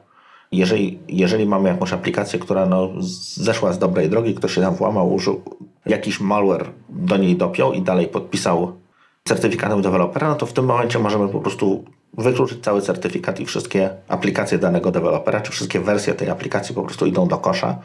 [0.51, 2.89] jeżeli, jeżeli mamy jakąś aplikację, która no,
[3.35, 5.41] zeszła z dobrej drogi, ktoś się tam włamał, użył
[5.85, 8.77] jakiś malware, do niej dopiął i dalej podpisał
[9.23, 13.89] certyfikatem dewelopera, no to w tym momencie możemy po prostu wykluczyć cały certyfikat i wszystkie
[14.07, 17.77] aplikacje danego dewelopera, czy wszystkie wersje tej aplikacji po prostu idą do kosza,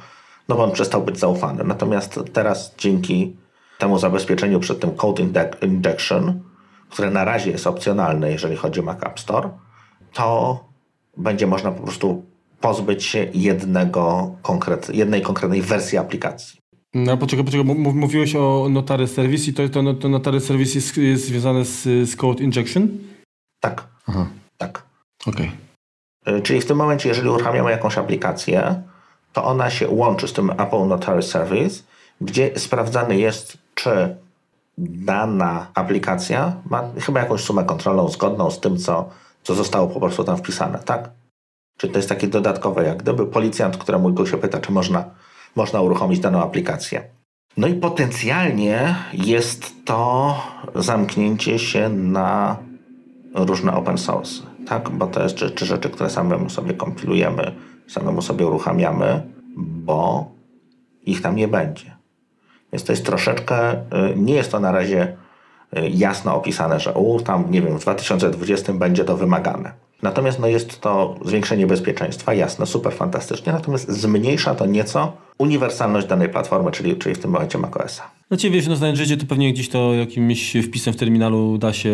[0.48, 1.64] no bo on przestał być zaufany.
[1.64, 3.37] Natomiast teraz dzięki
[3.79, 5.22] temu zabezpieczeniu przed tym code
[5.62, 6.40] injection,
[6.90, 9.51] które na razie jest opcjonalne, jeżeli chodzi o Mac App Store,
[10.12, 10.59] to
[11.16, 12.32] będzie można po prostu
[12.62, 16.62] pozbyć się jednego konkret, jednej konkretnej wersji aplikacji.
[16.94, 21.27] No poczekaj, poczekaj, mówiłeś o Notary Service i to, to, to Notary Service jest, jest
[21.27, 22.88] związane z, z Code Injection?
[23.61, 23.88] Tak.
[24.07, 24.27] Aha.
[24.59, 24.83] Tak.
[25.27, 25.51] Okej.
[26.27, 26.42] Okay.
[26.42, 28.83] Czyli w tym momencie, jeżeli uruchamiamy jakąś aplikację,
[29.33, 31.83] to ona się łączy z tym Apple Notary Service,
[32.20, 34.16] gdzie sprawdzany jest, czy
[34.79, 39.09] dana aplikacja ma chyba jakąś sumę kontrolną zgodną z tym, co,
[39.42, 41.11] co zostało po prostu tam wpisane, tak?
[41.77, 45.05] Czyli to jest takie dodatkowe, jak gdyby policjant, któremu go się pyta, czy można,
[45.57, 47.05] można uruchomić daną aplikację.
[47.57, 50.37] No i potencjalnie jest to
[50.75, 52.57] zamknięcie się na
[53.35, 54.91] różne open source, tak?
[54.91, 57.55] Bo to jest czy, czy rzeczy, które samemu sobie kompilujemy,
[57.89, 59.23] samemu sobie uruchamiamy,
[59.57, 60.31] bo
[61.07, 61.97] ich tam nie będzie.
[62.73, 63.79] Więc to jest troszeczkę, y,
[64.17, 65.17] nie jest to na razie
[65.77, 69.73] y, jasno opisane, że u, tam, nie wiem, w 2020 będzie to wymagane.
[70.03, 76.29] Natomiast no, jest to zwiększenie bezpieczeństwa, jasne, super fantastycznie, natomiast zmniejsza to nieco uniwersalność danej
[76.29, 78.11] platformy, czyli, czyli w tym momencie macOSa.
[78.31, 81.73] No cię wiesz, no znając życie, to pewnie gdzieś to jakimś wpisem w terminalu da
[81.73, 81.91] się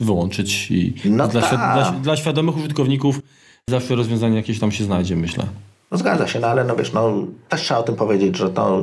[0.00, 3.20] wyłączyć i no dla, dla, dla świadomych użytkowników
[3.70, 5.44] zawsze rozwiązanie jakieś tam się znajdzie, myślę.
[5.90, 7.14] No zgadza się, no ale no wiesz, no
[7.48, 8.82] też trzeba o tym powiedzieć, że to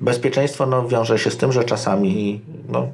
[0.00, 2.88] bezpieczeństwo no, wiąże się z tym, że czasami no,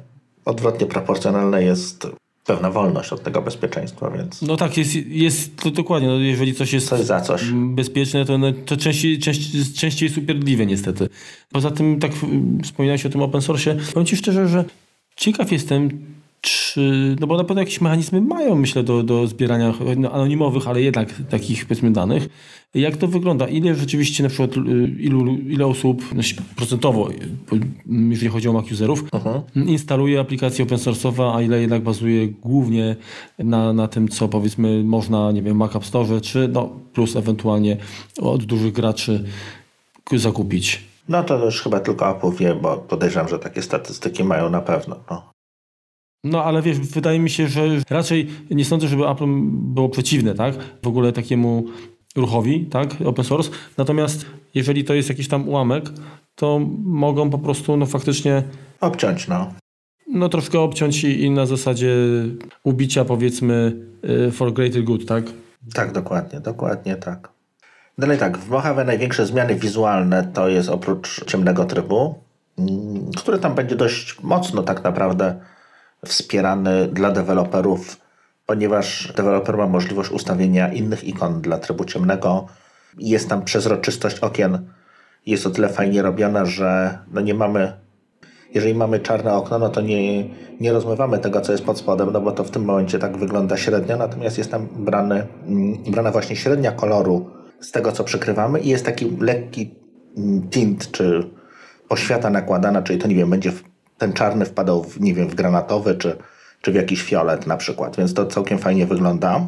[0.45, 2.07] odwrotnie proporcjonalne jest
[2.47, 4.41] pewna wolność od tego bezpieczeństwa, więc...
[4.41, 6.07] No tak, jest, jest to dokładnie.
[6.07, 7.41] No, jeżeli coś jest coś za coś.
[7.53, 11.09] bezpieczne, to, no, to częściej, częściej, częściej jest upierdliwe niestety.
[11.51, 12.11] Poza tym, tak
[12.63, 14.65] wspominałeś o tym open source, powiem Ci szczerze, że
[15.15, 15.89] ciekaw jestem,
[16.47, 20.81] czy, no bo na pewno jakieś mechanizmy mają, myślę, do, do zbierania no, anonimowych, ale
[20.81, 22.29] jednak takich, powiedzmy, danych.
[22.73, 23.47] Jak to wygląda?
[23.47, 24.61] Ile rzeczywiście, na przykład, y,
[24.99, 26.21] ilu, ile osób no,
[26.55, 27.09] procentowo,
[28.09, 29.41] jeżeli chodzi o Mac userów, uh-huh.
[29.67, 32.95] instaluje aplikację open source'owa, a ile jednak bazuje głównie
[33.39, 37.77] na, na tym, co powiedzmy można, nie wiem, Mac App Store, czy no, plus ewentualnie
[38.21, 39.23] od dużych graczy
[40.11, 40.83] zakupić?
[41.09, 44.95] No to już chyba tylko Apple wie, bo podejrzewam, że takie statystyki mają na pewno.
[45.11, 45.36] No.
[46.29, 50.55] No ale wiesz, wydaje mi się, że raczej nie sądzę, żeby Apple było przeciwne, tak?
[50.83, 51.65] W ogóle takiemu
[52.15, 52.95] ruchowi, tak?
[53.05, 53.49] Open source.
[53.77, 55.83] Natomiast jeżeli to jest jakiś tam ułamek,
[56.35, 58.43] to mogą po prostu no faktycznie...
[58.81, 59.53] Obciąć, no.
[60.13, 61.95] No troszkę obciąć i, i na zasadzie
[62.63, 63.73] ubicia powiedzmy
[64.27, 65.23] y, for greater good, tak?
[65.73, 67.29] Tak, dokładnie, dokładnie tak.
[67.97, 72.15] Dalej tak, w Mojave największe zmiany wizualne to jest oprócz ciemnego trybu,
[72.59, 75.35] mm, który tam będzie dość mocno tak naprawdę
[76.05, 77.97] wspierany dla deweloperów,
[78.45, 82.47] ponieważ deweloper ma możliwość ustawienia innych ikon dla trybu ciemnego.
[82.97, 84.73] Jest tam przezroczystość okien.
[85.25, 87.73] Jest o tyle fajnie robiona, że no nie mamy
[88.53, 90.23] jeżeli mamy czarne okno, no to nie,
[90.59, 93.57] nie rozmywamy tego, co jest pod spodem, no bo to w tym momencie tak wygląda
[93.57, 97.29] średnio, natomiast jest tam brany, mm, brana właśnie średnia koloru
[97.59, 99.75] z tego, co przykrywamy i jest taki lekki
[100.17, 101.29] mm, tint, czy
[101.87, 103.51] poświata nakładana, czyli to nie wiem, będzie
[103.97, 106.17] ten czarny wpadał, w, nie wiem, w granatowy czy,
[106.61, 109.47] czy w jakiś fiolet na przykład, więc to całkiem fajnie wygląda.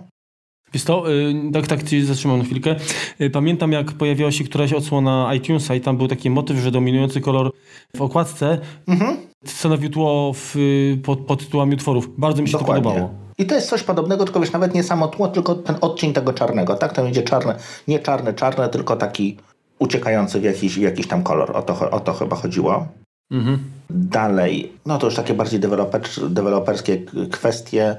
[0.74, 2.76] Wiesz to, y, tak, tak ci zatrzymam na chwilkę.
[3.22, 7.22] Y, pamiętam jak pojawiła się któraś odsłona iTunesa i tam był taki motyw, że dominujący
[7.22, 7.52] kolor
[7.96, 8.58] w okładce
[8.88, 9.18] mhm.
[9.46, 10.56] stanowił tło w,
[11.04, 12.10] pod, pod tytułami utworów.
[12.18, 12.84] Bardzo mi się Dokładnie.
[12.84, 13.14] to podobało.
[13.38, 16.34] I to jest coś podobnego, tylko wiesz, nawet nie samo tło, tylko ten odcień tego
[16.34, 16.94] czarnego, tak?
[16.94, 17.56] To będzie czarne,
[17.88, 19.38] nie czarny, czarny, tylko taki
[19.80, 21.58] uciekający w jakiś, w jakiś tam kolor.
[21.58, 22.88] O to, o to chyba chodziło.
[23.32, 23.72] Mhm.
[23.89, 26.98] Dalej, no to już takie bardziej deweloper, deweloperskie
[27.32, 27.98] kwestie.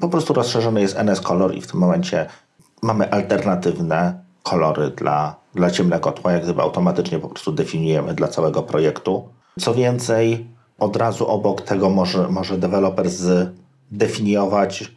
[0.00, 2.26] Po prostu rozszerzony jest NS Color i w tym momencie
[2.82, 8.62] mamy alternatywne kolory dla, dla ciemnego tła, jak gdyby automatycznie po prostu definiujemy dla całego
[8.62, 9.28] projektu.
[9.60, 10.46] Co więcej,
[10.78, 14.92] od razu obok tego może, może deweloper zdefiniować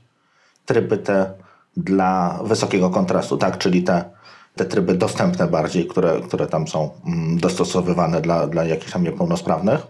[0.65, 1.34] tryby te
[1.78, 4.10] dla wysokiego kontrastu, tak, czyli te
[4.56, 9.88] te tryby dostępne bardziej, które, które tam są mm, dostosowywane dla, dla jakichś tam niepełnosprawnych.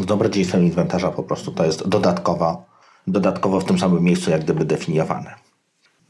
[0.00, 2.64] Z dobrodziejstwem inwentarza po prostu to jest dodatkowo,
[3.06, 5.34] dodatkowo w tym samym miejscu jak gdyby definiowane.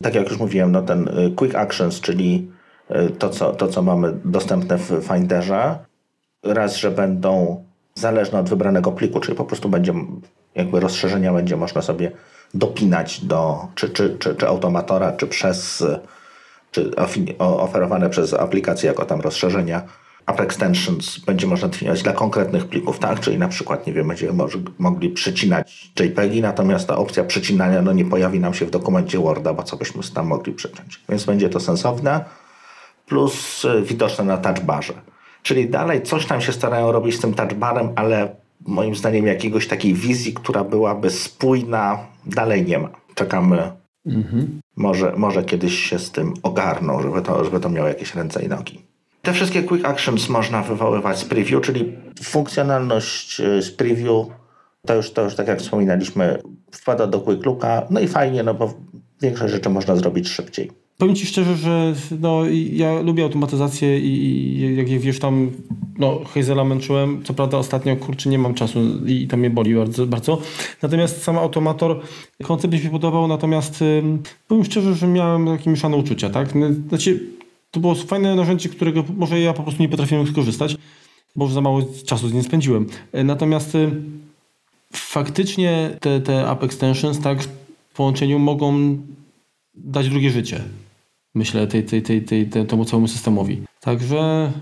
[0.02, 2.50] Tak jak już mówiłem, no ten y, Quick Actions, czyli
[2.90, 5.78] y, to co, to, co mamy dostępne w Finderze,
[6.42, 9.94] raz, że będą zależne od wybranego pliku, czyli po prostu będzie
[10.54, 12.12] jakby rozszerzenia będzie można sobie
[12.54, 15.84] dopinać do czy, czy, czy, czy automatora, czy przez
[16.70, 16.96] czy
[17.38, 19.82] oferowane przez aplikacje jako tam rozszerzenia
[20.28, 23.20] App Extensions będzie można definiować dla konkretnych plików, tak?
[23.20, 24.44] Czyli na przykład, nie wiem, będziemy
[24.78, 29.54] mogli przycinać JPEGi, natomiast ta opcja przycinania no, nie pojawi nam się w dokumencie Worda,
[29.54, 31.00] bo co byśmy tam mogli przyciąć.
[31.08, 32.24] Więc będzie to sensowne,
[33.06, 34.94] plus y, widoczne na touchbarze.
[35.42, 39.94] Czyli dalej coś tam się starają robić z tym touchbarem, ale moim zdaniem jakiegoś takiej
[39.94, 42.88] wizji, która byłaby spójna, dalej nie ma.
[43.14, 43.72] Czekamy.
[44.08, 44.60] Mhm.
[44.76, 48.48] Może, może kiedyś się z tym ogarną, żeby to, żeby to miało jakieś ręce i
[48.48, 48.84] nogi.
[49.22, 54.26] Te wszystkie quick actions można wywoływać z preview, czyli funkcjonalność y, z preview
[54.86, 58.54] to już, to już tak jak wspominaliśmy, wpada do quick looka, no i fajnie, no
[58.54, 58.74] bo
[59.22, 60.70] większość rzeczy można zrobić szybciej.
[60.98, 64.12] Powiem Ci szczerze, że no, ja lubię automatyzację i,
[64.58, 65.50] i jak wiesz tam,
[65.98, 70.06] no Hazela męczyłem, co prawda ostatnio kurczę nie mam czasu i to mnie boli bardzo.
[70.06, 70.38] bardzo.
[70.82, 72.00] Natomiast sam automator,
[72.42, 73.84] koncept mi się podobał, natomiast
[74.48, 76.48] powiem szczerze, że miałem takie mieszane uczucia, tak?
[76.88, 77.20] Znaczy,
[77.70, 80.76] to było fajne narzędzie, którego może ja po prostu nie potrafiłem skorzystać,
[81.36, 82.86] bo za mało czasu z nim spędziłem.
[83.12, 83.76] E, natomiast
[84.92, 87.48] faktycznie te, te app extensions tak w
[87.94, 88.98] połączeniu mogą
[89.74, 90.64] dać drugie życie
[91.38, 93.62] myślę, tej, tej, tej, tej, temu całemu systemowi.
[93.80, 94.52] Także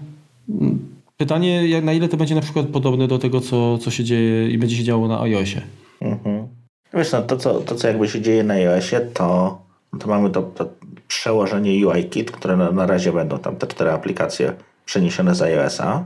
[0.48, 0.78] mm,
[1.16, 4.58] pytanie, na ile to będzie na przykład podobne do tego, co, co się dzieje i
[4.58, 5.62] będzie się działo na iOSie.
[6.00, 6.48] Mhm.
[6.94, 9.58] Wiesz, no, to, co, to, co jakby się dzieje na iOSie, to,
[9.98, 10.68] to mamy to, to
[11.08, 14.52] przełożenie UIKit, które na, na razie będą tam te cztery aplikacje
[14.84, 16.04] przeniesione z iOSa.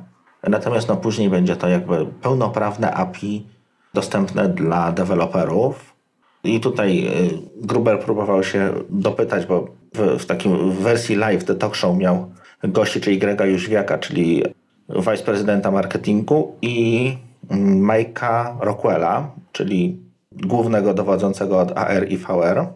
[0.48, 3.46] Natomiast no, później będzie to jakby pełnoprawne API
[3.94, 5.94] dostępne dla deweloperów.
[6.44, 11.54] I tutaj y, Gruber próbował się dopytać, bo w, w takim w wersji live The
[11.54, 12.32] Talk Show miał
[12.64, 14.44] gości, czyli Grega Jóźwiaka, czyli
[14.88, 17.16] wiceprezydenta marketingu i
[17.60, 19.98] Majka Rockwella, czyli
[20.32, 22.66] głównego dowodzącego od AR i VR.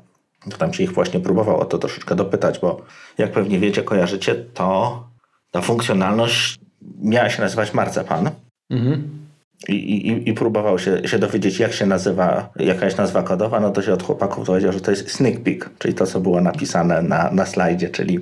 [0.59, 2.83] Tam się ich właśnie próbował o to troszeczkę dopytać, bo
[3.18, 5.05] jak pewnie wiecie, kojarzycie, to
[5.50, 6.59] ta funkcjonalność
[7.03, 8.31] miała się nazywać Marcepan.
[8.70, 9.23] Mhm.
[9.69, 13.83] I, i, i próbował się, się dowiedzieć, jak się nazywa jakaś nazwa kodowa, no to
[13.83, 17.31] się od chłopaków dowiedział, że to jest sneak peek, czyli to, co było napisane na,
[17.31, 18.21] na slajdzie, czyli,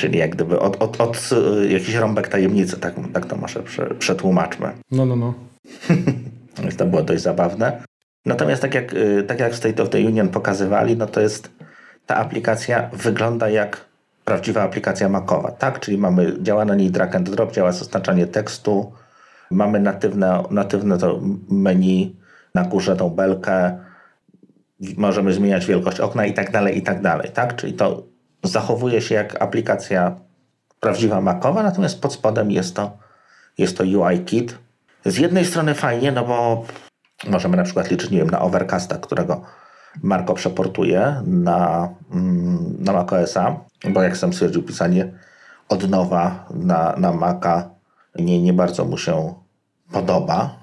[0.00, 1.30] czyli jak gdyby od, od, od
[1.62, 3.62] y, jakiś rąbek tajemnicy, tak, tak to może
[3.98, 4.72] przetłumaczmy.
[4.90, 5.34] No, no, no.
[6.62, 7.82] Więc to było dość zabawne.
[8.26, 11.50] Natomiast tak jak, y, tak jak State of the Union pokazywali, no to jest
[12.06, 13.84] ta aplikacja wygląda jak
[14.24, 15.80] prawdziwa aplikacja Macowa, tak?
[15.80, 18.92] Czyli mamy, działa na niej drag and drop, działa zaznaczanie tekstu,
[19.54, 22.16] Mamy natywne, natywne to menu,
[22.54, 23.78] na górze tą belkę,
[24.96, 27.56] możemy zmieniać wielkość okna i tak dalej, i tak dalej, tak?
[27.56, 28.02] Czyli to
[28.42, 30.16] zachowuje się jak aplikacja
[30.80, 32.98] prawdziwa Macowa, natomiast pod spodem jest to,
[33.58, 34.58] jest to UI Kit.
[35.04, 36.64] Z jednej strony fajnie, no bo
[37.26, 39.42] możemy na przykład liczyć, nie wiem, na Overcasta, którego
[40.02, 45.12] Marko przeportuje na, mm, na macOSa, bo jak sam stwierdził, pisanie
[45.68, 47.70] od nowa na, na Maca
[48.18, 49.34] nie, nie bardzo mu się
[49.92, 50.58] podoba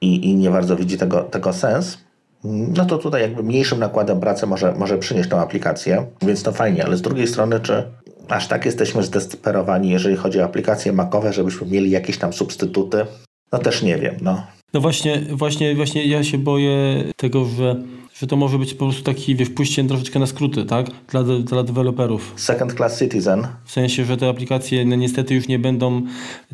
[0.00, 1.98] i, i nie bardzo widzi tego, tego sens,
[2.44, 6.84] no to tutaj jakby mniejszym nakładem pracy może, może przynieść tą aplikację, więc to fajnie,
[6.84, 7.82] ale z drugiej strony, czy
[8.28, 13.06] aż tak jesteśmy zdesperowani, jeżeli chodzi o aplikacje makowe, żebyśmy mieli jakieś tam substytuty?
[13.52, 14.46] No też nie wiem, no.
[14.72, 17.76] No właśnie, właśnie, właśnie ja się boję tego, że
[18.14, 20.86] że to może być po prostu taki, wiesz, pójście troszeczkę na skróty, tak?
[21.08, 22.32] Dla, dla deweloperów.
[22.36, 23.46] Second class citizen.
[23.64, 26.02] W sensie, że te aplikacje no, niestety już nie będą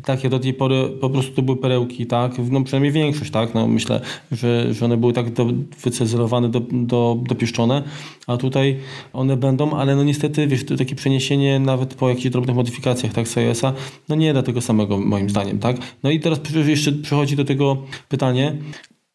[0.05, 2.31] takie do tej pory, po prostu to były perełki, tak?
[2.49, 3.53] No przynajmniej większość, tak?
[3.53, 5.47] No myślę, że, że one były tak do,
[5.83, 7.83] wycezelowane, do, do, dopieszczone,
[8.27, 8.79] a tutaj
[9.13, 13.27] one będą, ale no niestety, wiesz, to takie przeniesienie nawet po jakichś drobnych modyfikacjach, tak,
[13.27, 13.73] z iOS-a,
[14.09, 15.77] no nie da tego samego moim zdaniem, tak?
[16.03, 17.77] No i teraz jeszcze przychodzi do tego
[18.09, 18.55] pytanie,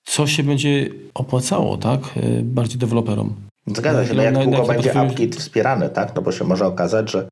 [0.04, 2.00] co się będzie opłacało, tak?
[2.16, 3.34] E, bardziej deweloperom.
[3.66, 6.14] Zgadza się, no jak długo będzie AppKit wspierany, tak?
[6.14, 7.28] No bo się może okazać, że...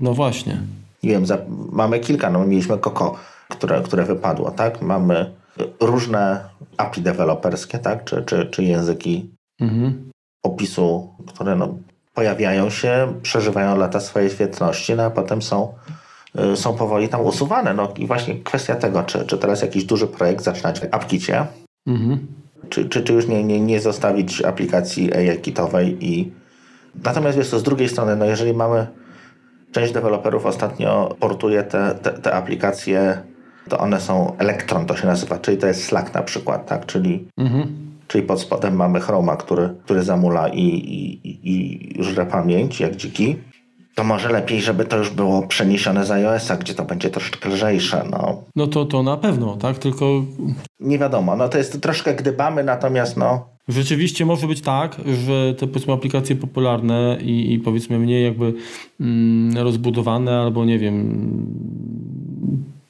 [0.00, 0.60] No właśnie.
[1.02, 1.38] Nie wiem, za...
[1.72, 3.14] mamy kilka, no mieliśmy Coco,
[3.48, 4.82] które, które wypadło, tak?
[4.82, 5.32] Mamy
[5.80, 6.44] różne
[6.76, 8.04] API deweloperskie, tak?
[8.04, 9.30] Czy, czy, czy języki
[9.60, 10.10] mhm.
[10.42, 11.74] opisu, które no,
[12.14, 15.74] pojawiają się, przeżywają lata swojej świetności, no a potem są,
[16.52, 17.74] y, są powoli tam usuwane.
[17.74, 21.46] No i właśnie kwestia tego, czy, czy teraz jakiś duży projekt zaczynać w AppKicie,
[21.86, 22.26] Mhm.
[22.68, 26.32] Czy, czy, czy już nie, nie, nie zostawić aplikacji AI kitowej i
[27.04, 28.86] natomiast jest to z drugiej strony, no jeżeli mamy
[29.72, 33.22] część deweloperów ostatnio portuje te, te, te aplikacje,
[33.68, 37.28] to one są Electron to się nazywa, czyli to jest Slack na przykład, tak, czyli
[37.36, 37.88] mhm.
[38.08, 43.36] Czyli pod spodem mamy Chroma, który, który zamula i, i, i żre pamięć jak dziki.
[43.98, 48.04] To może lepiej, żeby to już było przeniesione z iOS-a, gdzie to będzie troszeczkę lżejsze.
[48.10, 48.42] No.
[48.56, 49.78] no to, to na pewno, tak?
[49.78, 50.24] Tylko.
[50.80, 53.48] Nie wiadomo, no to jest troszkę gdybamy, natomiast no.
[53.68, 58.54] Rzeczywiście może być tak, że te powiedzmy aplikacje popularne i, i powiedzmy mniej jakby
[59.00, 61.46] mm, rozbudowane albo nie wiem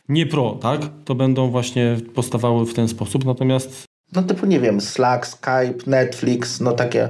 [0.09, 0.81] nie pro, tak?
[1.05, 6.61] To będą właśnie postawały w ten sposób, natomiast no typu nie wiem, Slack, Skype, Netflix,
[6.61, 7.09] no takie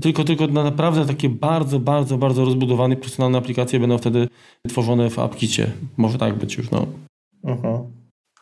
[0.00, 4.28] tylko, tylko na naprawdę takie bardzo, bardzo, bardzo rozbudowane, profesjonalne aplikacje będą wtedy
[4.68, 5.70] tworzone w AppKicie.
[5.96, 6.86] Może tak być już, no.
[7.44, 7.78] Mhm.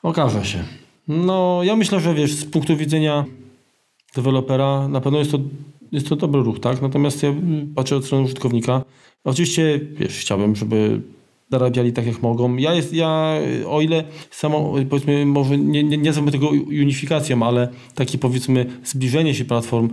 [0.03, 0.65] Okaże się.
[1.09, 3.25] No, ja myślę, że wiesz, z punktu widzenia
[4.15, 5.39] dewelopera na pewno jest to,
[5.93, 6.83] jest to dobry ruch, tak?
[6.83, 7.35] Natomiast ja
[7.75, 8.83] patrzę od strony użytkownika.
[9.25, 11.01] Oczywiście, wiesz, chciałbym, żeby
[11.51, 12.57] zarabiali tak jak mogą.
[12.57, 13.35] Ja, jest, ja
[13.67, 19.45] o ile samo, powiedzmy, może nie, nie, nie tego unifikacją, ale takie powiedzmy zbliżenie się
[19.45, 19.91] platform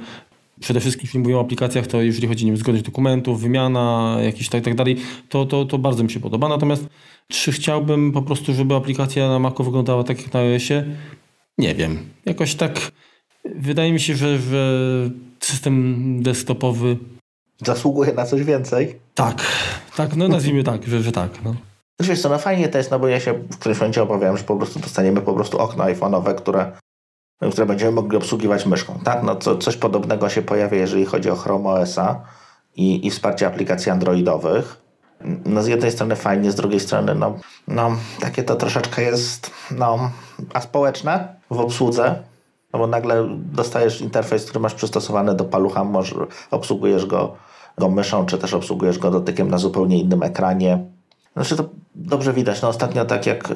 [0.59, 4.63] przede wszystkim jeśli mówimy o aplikacjach, to jeżeli chodzi o zgodność dokumentów, wymiana, jakiś tak,
[4.63, 4.97] tak dalej,
[5.29, 6.49] to, to, to bardzo mi się podoba.
[6.49, 6.87] Natomiast
[7.27, 10.83] czy chciałbym po prostu, żeby aplikacja na Macu wyglądała tak jak na iOSie?
[11.57, 11.97] Nie wiem.
[12.25, 12.91] Jakoś tak
[13.55, 16.97] wydaje mi się, że, że system desktopowy
[17.65, 18.99] zasługuje na coś więcej.
[19.15, 19.45] Tak,
[19.95, 21.43] tak, no nazwijmy tak, że, że tak.
[21.43, 21.55] No.
[21.99, 24.43] Wiesz co, no fajnie to jest, no bo ja się w którymś momencie obawiałem, że
[24.43, 26.71] po prostu dostaniemy po prostu okno iPhone'owe, które
[27.51, 28.99] które będziemy mogli obsługiwać myszką.
[29.03, 29.23] Tak?
[29.23, 32.21] No, co, coś podobnego się pojawia, jeżeli chodzi o Chrome OS-a
[32.75, 34.81] i, i wsparcie aplikacji androidowych.
[35.45, 40.11] No z jednej strony fajnie, z drugiej strony no, no takie to troszeczkę jest no,
[40.53, 42.23] aspołeczne w obsłudze,
[42.73, 46.15] no bo nagle dostajesz interfejs, który masz przystosowany do palucha, może
[46.51, 47.35] obsługujesz go,
[47.77, 50.85] go myszą, czy też obsługujesz go dotykiem na zupełnie innym ekranie.
[51.33, 52.61] Znaczy to dobrze widać.
[52.61, 53.53] No ostatnio tak jak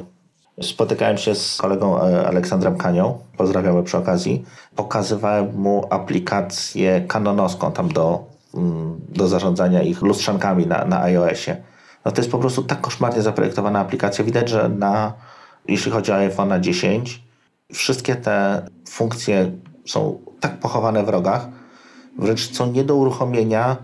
[0.61, 4.45] Spotykałem się z kolegą e, Aleksandrem Kanią, pozdrawiamy przy okazji.
[4.75, 11.57] Pokazywałem mu aplikację kanonowską tam do, mm, do zarządzania ich lustrzankami na, na iOSie.
[12.05, 14.25] No to jest po prostu tak koszmarnie zaprojektowana aplikacja.
[14.25, 15.13] Widać, że na,
[15.67, 17.23] jeśli chodzi o iPhone 10,
[17.73, 19.51] wszystkie te funkcje
[19.85, 21.47] są tak pochowane w rogach,
[22.19, 23.77] wręcz są nie do uruchomienia,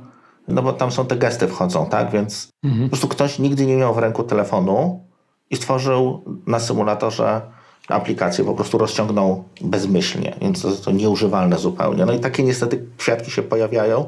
[0.47, 2.11] no bo tam są te gesty wchodzą, tak?
[2.11, 2.83] Więc mhm.
[2.83, 5.05] po prostu ktoś nigdy nie miał w ręku telefonu,
[5.49, 7.41] i stworzył na symulatorze
[7.87, 12.05] aplikację, po prostu rozciągnął bezmyślnie, więc to, to nieużywalne zupełnie.
[12.05, 14.05] No i takie niestety kwiatki się pojawiają.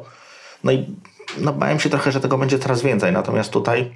[0.63, 0.85] No i
[1.37, 3.91] no, bałem się trochę, że tego będzie coraz więcej, natomiast tutaj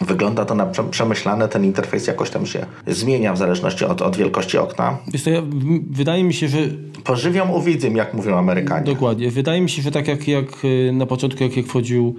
[0.00, 4.58] Wygląda to na przemyślane, ten interfejs jakoś tam się zmienia w zależności od, od wielkości
[4.58, 4.98] okna.
[5.24, 5.42] To ja,
[5.90, 6.58] wydaje mi się, że...
[7.04, 8.84] Pożywiam uwidzym, jak mówią Amerykanie.
[8.84, 9.30] Dokładnie.
[9.30, 12.16] Wydaje mi się, że tak jak, jak y, na początku, jak, jak wchodził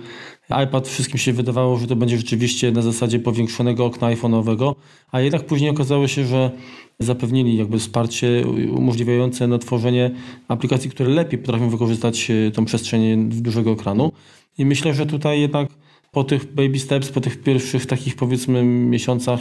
[0.50, 4.76] iPad, wszystkim się wydawało, że to będzie rzeczywiście na zasadzie powiększonego okna iPhone'owego,
[5.12, 6.52] a jednak później okazało się, że
[7.00, 10.12] zapewnili jakby wsparcie umożliwiające na tworzenie
[10.48, 14.12] aplikacji, które lepiej potrafią wykorzystać y, tą przestrzeń dużego ekranu.
[14.58, 15.70] I myślę, że tutaj jednak
[16.12, 19.40] po tych baby steps, po tych pierwszych takich powiedzmy miesiącach,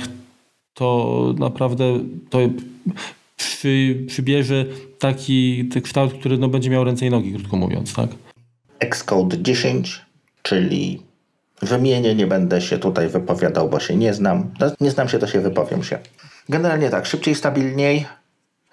[0.74, 2.38] to naprawdę to
[3.36, 4.66] przy, przybierze
[4.98, 8.10] taki kształt, który no, będzie miał ręce i nogi, krótko mówiąc, tak?
[8.80, 10.05] Xcode 10,
[10.46, 11.02] czyli
[11.62, 14.50] wymienię, nie będę się tutaj wypowiadał, bo się nie znam.
[14.60, 15.98] No, nie znam się, to się wypowiem się.
[16.48, 18.06] Generalnie tak, szybciej, stabilniej,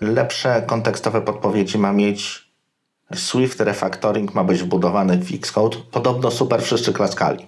[0.01, 2.43] lepsze kontekstowe podpowiedzi ma mieć.
[3.13, 5.77] Swift Refactoring ma być wbudowany w Xcode.
[5.91, 7.47] Podobno super wszyscy klaskali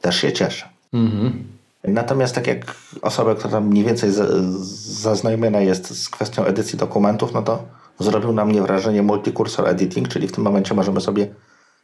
[0.00, 0.68] też się cieszę.
[0.92, 1.44] Mhm.
[1.84, 4.10] Natomiast tak jak osoba, która mniej więcej
[5.02, 7.64] zaznajomiona jest z kwestią edycji dokumentów, no to
[7.98, 11.28] zrobił na mnie wrażenie multicursor editing, czyli w tym momencie możemy sobie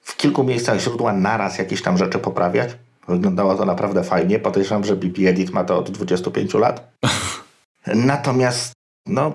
[0.03, 2.71] w kilku miejscach źródła naraz jakieś tam rzeczy poprawiać.
[3.09, 4.39] Wyglądało to naprawdę fajnie.
[4.39, 6.91] Podejrzewam, że BB Edit ma to od 25 lat.
[7.87, 8.73] Natomiast,
[9.07, 9.33] no,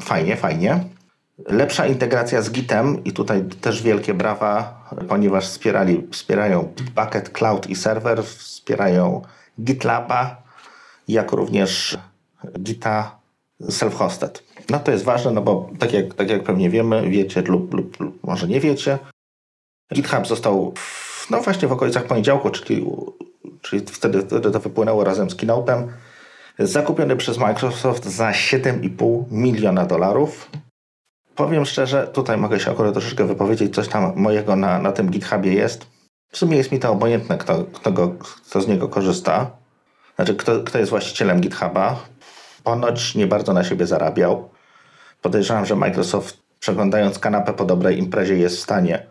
[0.00, 0.84] fajnie, fajnie.
[1.48, 7.76] Lepsza integracja z Gitem i tutaj też wielkie brawa, ponieważ wspierali, wspierają Bitbucket Cloud i
[7.76, 9.22] serwer, wspierają
[9.60, 10.42] GitLaba,
[11.08, 11.98] jak również
[12.58, 13.18] Gita
[13.62, 14.42] self-hosted.
[14.70, 18.00] No to jest ważne, no bo tak jak, tak jak pewnie wiemy, wiecie lub, lub,
[18.00, 18.98] lub może nie wiecie,
[19.92, 22.86] GitHub został w, no właśnie w okolicach poniedziałku, czyli,
[23.62, 25.88] czyli wtedy, wtedy to wypłynęło razem z Keynote'em,
[26.58, 30.50] zakupiony przez Microsoft za 7,5 miliona dolarów.
[31.34, 35.52] Powiem szczerze, tutaj mogę się akurat troszeczkę wypowiedzieć, coś tam mojego na, na tym GitHubie
[35.52, 35.86] jest.
[36.32, 38.08] W sumie jest mi to obojętne, kto, kto, go,
[38.48, 39.50] kto z niego korzysta.
[40.16, 41.96] Znaczy, kto, kto jest właścicielem GitHuba.
[42.64, 44.50] Ponoć nie bardzo na siebie zarabiał.
[45.22, 49.06] Podejrzewam, że Microsoft, przeglądając kanapę po dobrej imprezie, jest w stanie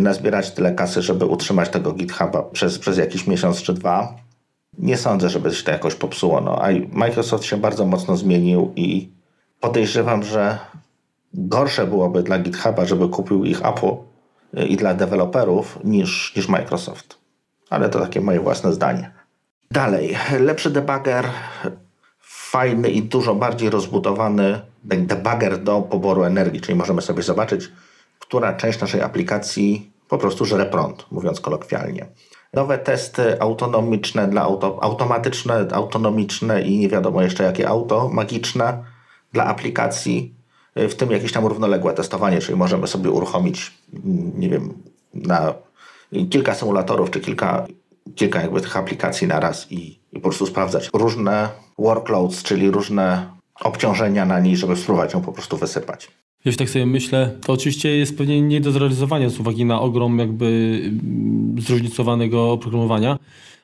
[0.00, 4.14] nazbierać tyle kasy, żeby utrzymać tego GitHuba przez, przez jakiś miesiąc czy dwa.
[4.78, 6.40] Nie sądzę, żeby się to jakoś popsuło.
[6.40, 9.10] No, a Microsoft się bardzo mocno zmienił i
[9.60, 10.58] podejrzewam, że
[11.34, 13.94] gorsze byłoby dla GitHuba, żeby kupił ich Apple
[14.58, 17.18] y, i dla deweloperów niż, niż Microsoft.
[17.70, 19.10] ale to takie moje własne zdanie.
[19.70, 21.24] Dalej, lepszy debugger,
[22.20, 27.72] fajny i dużo bardziej rozbudowany debugger do poboru energii, czyli możemy sobie zobaczyć,
[28.32, 32.06] która część naszej aplikacji po prostu żre prąd, mówiąc kolokwialnie.
[32.52, 38.84] Nowe testy autonomiczne dla auto, automatyczne, autonomiczne i nie wiadomo jeszcze jakie auto, magiczne
[39.32, 40.34] dla aplikacji,
[40.76, 43.72] w tym jakieś tam równoległe testowanie, czyli możemy sobie uruchomić,
[44.34, 44.74] nie wiem,
[45.14, 45.54] na
[46.30, 47.66] kilka symulatorów czy kilka,
[48.14, 53.30] kilka jakby tych aplikacji na raz i, i po prostu sprawdzać różne workloads, czyli różne
[53.60, 56.21] obciążenia na niej, żeby spróbować ją po prostu wysypać.
[56.44, 60.18] Wiesz, tak sobie myślę, to oczywiście jest pewnie nie do zrealizowania z uwagi na ogrom
[60.18, 63.18] jakby mm, zróżnicowanego oprogramowania,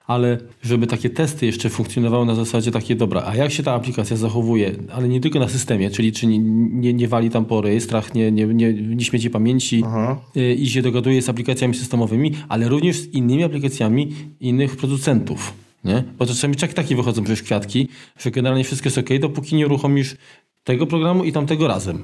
[0.07, 4.17] ale żeby takie testy jeszcze funkcjonowały na zasadzie takie, dobra, a jak się ta aplikacja
[4.17, 8.15] zachowuje, ale nie tylko na systemie, czyli czy nie, nie, nie wali tam po rejestrach,
[8.15, 10.21] nie, nie, nie, nie śmieci pamięci Aha.
[10.37, 15.53] Y, i się dogaduje z aplikacjami systemowymi, ale również z innymi aplikacjami innych producentów.
[15.85, 16.05] Nie?
[16.19, 19.67] Bo to czasami tak takie wychodzą przecież kwiatki, że generalnie wszystko jest ok, dopóki nie
[19.67, 20.17] uruchomisz
[20.65, 22.03] tego programu i tamtego razem.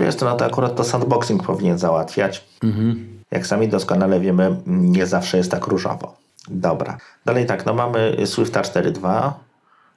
[0.00, 2.44] Wiesz, to, no to akurat to sandboxing powinien załatwiać.
[2.62, 3.18] Mhm.
[3.30, 6.16] Jak sami doskonale wiemy, nie zawsze jest tak różowo.
[6.48, 6.98] Dobra.
[7.24, 9.32] Dalej tak, no mamy Swifta 4.2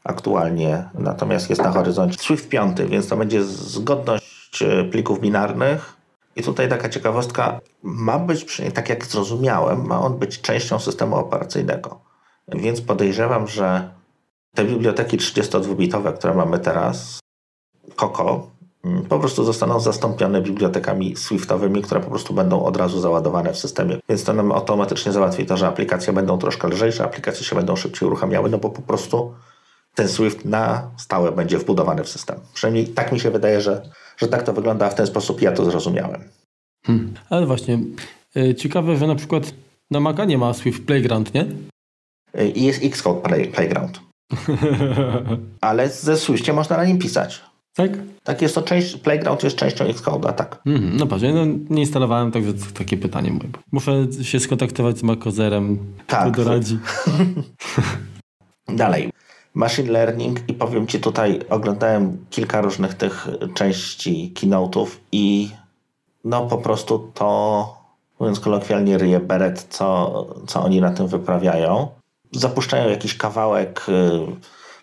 [0.03, 5.95] aktualnie, natomiast jest na horyzoncie Swift 5, więc to będzie zgodność e, plików binarnych.
[6.35, 11.99] I tutaj taka ciekawostka, ma być, tak jak zrozumiałem, ma on być częścią systemu operacyjnego.
[12.47, 13.89] Więc podejrzewam, że
[14.55, 17.19] te biblioteki 32-bitowe, które mamy teraz,
[17.95, 18.47] Coco,
[19.09, 23.97] po prostu zostaną zastąpione bibliotekami Swiftowymi, które po prostu będą od razu załadowane w systemie.
[24.09, 28.07] Więc to nam automatycznie załatwi to, że aplikacje będą troszkę lżejsze, aplikacje się będą szybciej
[28.07, 29.33] uruchamiały, no bo po prostu
[29.95, 32.39] ten Swift na stałe będzie wbudowany w system.
[32.53, 35.51] Przynajmniej tak mi się wydaje, że, że tak to wygląda, a w ten sposób ja
[35.51, 36.23] to zrozumiałem.
[36.85, 37.13] Hmm.
[37.29, 37.79] Ale właśnie,
[38.35, 39.53] yy, ciekawe, że na przykład
[39.91, 41.45] na Maca nie ma Swift Playground, nie?
[42.55, 43.99] I jest Xcode play, Playground.
[45.61, 47.41] Ale ze Swiftie można na nim pisać.
[47.75, 47.91] Tak?
[48.23, 50.61] Tak, jest to część, Playground jest częścią Xcode'a, tak.
[50.65, 53.49] Mm, no patrz, no, nie instalowałem, także takie pytanie moje.
[53.71, 56.21] Muszę się skontaktować z Macozerem, tak.
[56.21, 56.79] kto doradzi.
[58.67, 59.11] Dalej.
[59.53, 65.49] Machine learning i powiem Ci tutaj, oglądałem kilka różnych tych części keynote'ów i
[66.23, 67.81] no po prostu to,
[68.19, 70.13] mówiąc kolokwialnie, ryje beret, co,
[70.47, 71.87] co oni na tym wyprawiają.
[72.31, 74.19] Zapuszczają jakiś kawałek, y,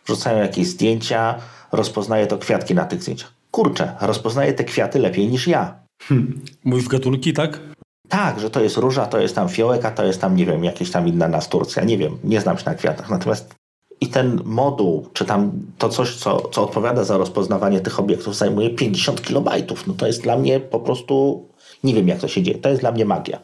[0.07, 1.34] wrzucają jakieś zdjęcia,
[1.73, 3.33] rozpoznaje to kwiatki na tych zdjęciach.
[3.51, 5.75] Kurczę, rozpoznaje te kwiaty lepiej niż ja.
[6.03, 6.41] Hmm.
[6.64, 7.61] Mówisz gatunki, tak?
[8.09, 10.64] Tak, że to jest róża, to jest tam fiołek, a to jest tam, nie wiem,
[10.64, 11.85] jakieś tam inna nasturcja.
[11.85, 13.11] Nie wiem, nie znam się na kwiatach.
[13.11, 13.55] Natomiast
[14.01, 18.71] i ten moduł, czy tam to coś, co, co odpowiada za rozpoznawanie tych obiektów, zajmuje
[18.71, 19.87] 50 kilobajtów.
[19.87, 21.45] No to jest dla mnie po prostu,
[21.85, 23.39] nie wiem jak to się dzieje, to jest dla mnie magia.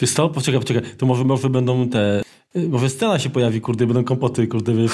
[0.00, 2.22] Wiesz co, poczekaj, poczekaj, to może, może będą te,
[2.68, 4.92] może scena się pojawi, kurde, będą kompoty, kurde, wiesz,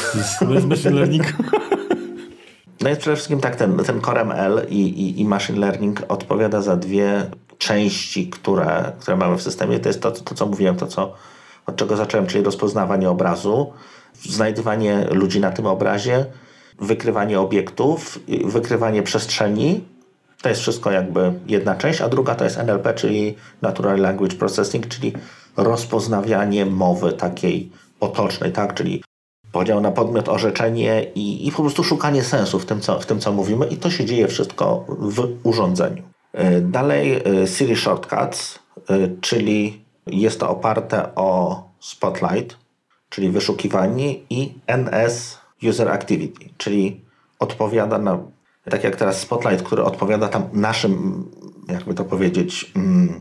[0.61, 1.25] z machine learning.
[2.85, 4.27] No jest przede wszystkim tak, ten, ten Core
[4.69, 7.27] i, i, i machine learning odpowiada za dwie
[7.59, 9.81] części, które, które mamy w systemie.
[9.81, 11.15] To jest to, to, co mówiłem, to co,
[11.67, 13.73] od czego zacząłem, czyli rozpoznawanie obrazu,
[14.23, 16.27] znajdywanie ludzi na tym obrazie,
[16.81, 19.85] wykrywanie obiektów, wykrywanie przestrzeni.
[20.43, 24.89] To jest wszystko jakby jedna część, a druga to jest NLP, czyli Natural Language Processing,
[24.89, 25.13] czyli
[25.57, 28.75] rozpoznawianie mowy takiej potocznej, tak?
[28.75, 29.03] czyli
[29.55, 33.21] podział na podmiot, orzeczenie i, i po prostu szukanie sensu w tym, co, w tym,
[33.21, 36.03] co mówimy i to się dzieje wszystko w urządzeniu.
[36.33, 38.59] E, dalej e, Siri Shortcuts,
[38.91, 42.57] e, czyli jest to oparte o Spotlight,
[43.09, 45.39] czyli wyszukiwanie i NS
[45.69, 47.01] User Activity, czyli
[47.39, 48.19] odpowiada na,
[48.71, 51.25] tak jak teraz Spotlight, który odpowiada tam naszym,
[51.69, 53.21] jakby to powiedzieć, mm,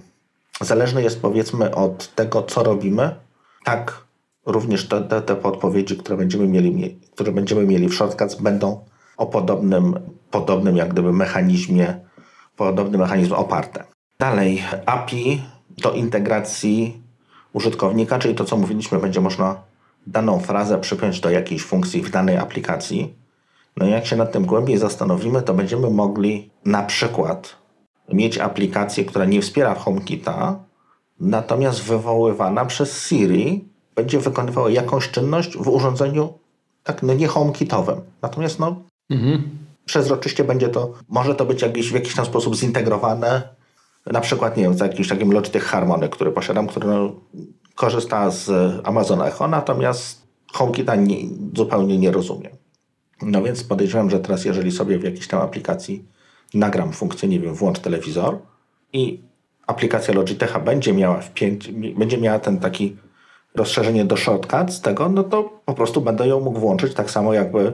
[0.62, 3.16] zależny jest powiedzmy od tego, co robimy,
[3.64, 4.04] tak
[4.46, 8.86] również te, te, te podpowiedzi, które będziemy mieli, które będziemy mieli w Shortcuts będą
[9.18, 10.00] o podobnym,
[10.32, 12.00] podobnym jak gdyby mechanizmie,
[12.56, 13.84] podobnym mechanizmie oparte.
[14.20, 15.42] Dalej API
[15.78, 17.02] do integracji
[17.54, 19.56] użytkownika, czyli to co mówiliśmy, będzie można
[20.08, 23.14] daną frazę przypiąć do jakiejś funkcji w danej aplikacji.
[23.78, 27.56] No i jak się nad tym głębiej zastanowimy, to będziemy mogli na przykład
[28.10, 30.60] mieć aplikację, która nie wspiera HomeKita,
[31.20, 36.34] natomiast wywoływana przez Siri będzie wykonywało jakąś czynność w urządzeniu
[36.84, 38.02] tak no nie HomeKitowym.
[38.22, 38.76] Natomiast no
[39.10, 39.44] mhm.
[39.86, 43.50] przezroczyście będzie to, może to być jakiś, w jakiś tam sposób zintegrowane,
[44.06, 47.16] na przykład nie wiem, z jakimś takim Logitech Harmony, który posiadam, który no,
[47.76, 48.50] korzysta z
[48.84, 50.22] Amazon Echo, natomiast
[50.54, 51.18] HomeKita nie,
[51.56, 52.50] zupełnie nie rozumie.
[53.22, 56.06] No więc podejrzewam, że teraz jeżeli sobie w jakiejś tam aplikacji
[56.54, 58.38] nagram funkcję, nie wiem, włącz telewizor
[58.94, 59.22] i
[59.68, 62.98] aplikacja Logitecha będzie miała, wpięć, będzie miała ten taki
[63.56, 67.34] rozszerzenie do shortcut z tego, no to po prostu będę ją mógł włączyć tak samo
[67.34, 67.74] jakby,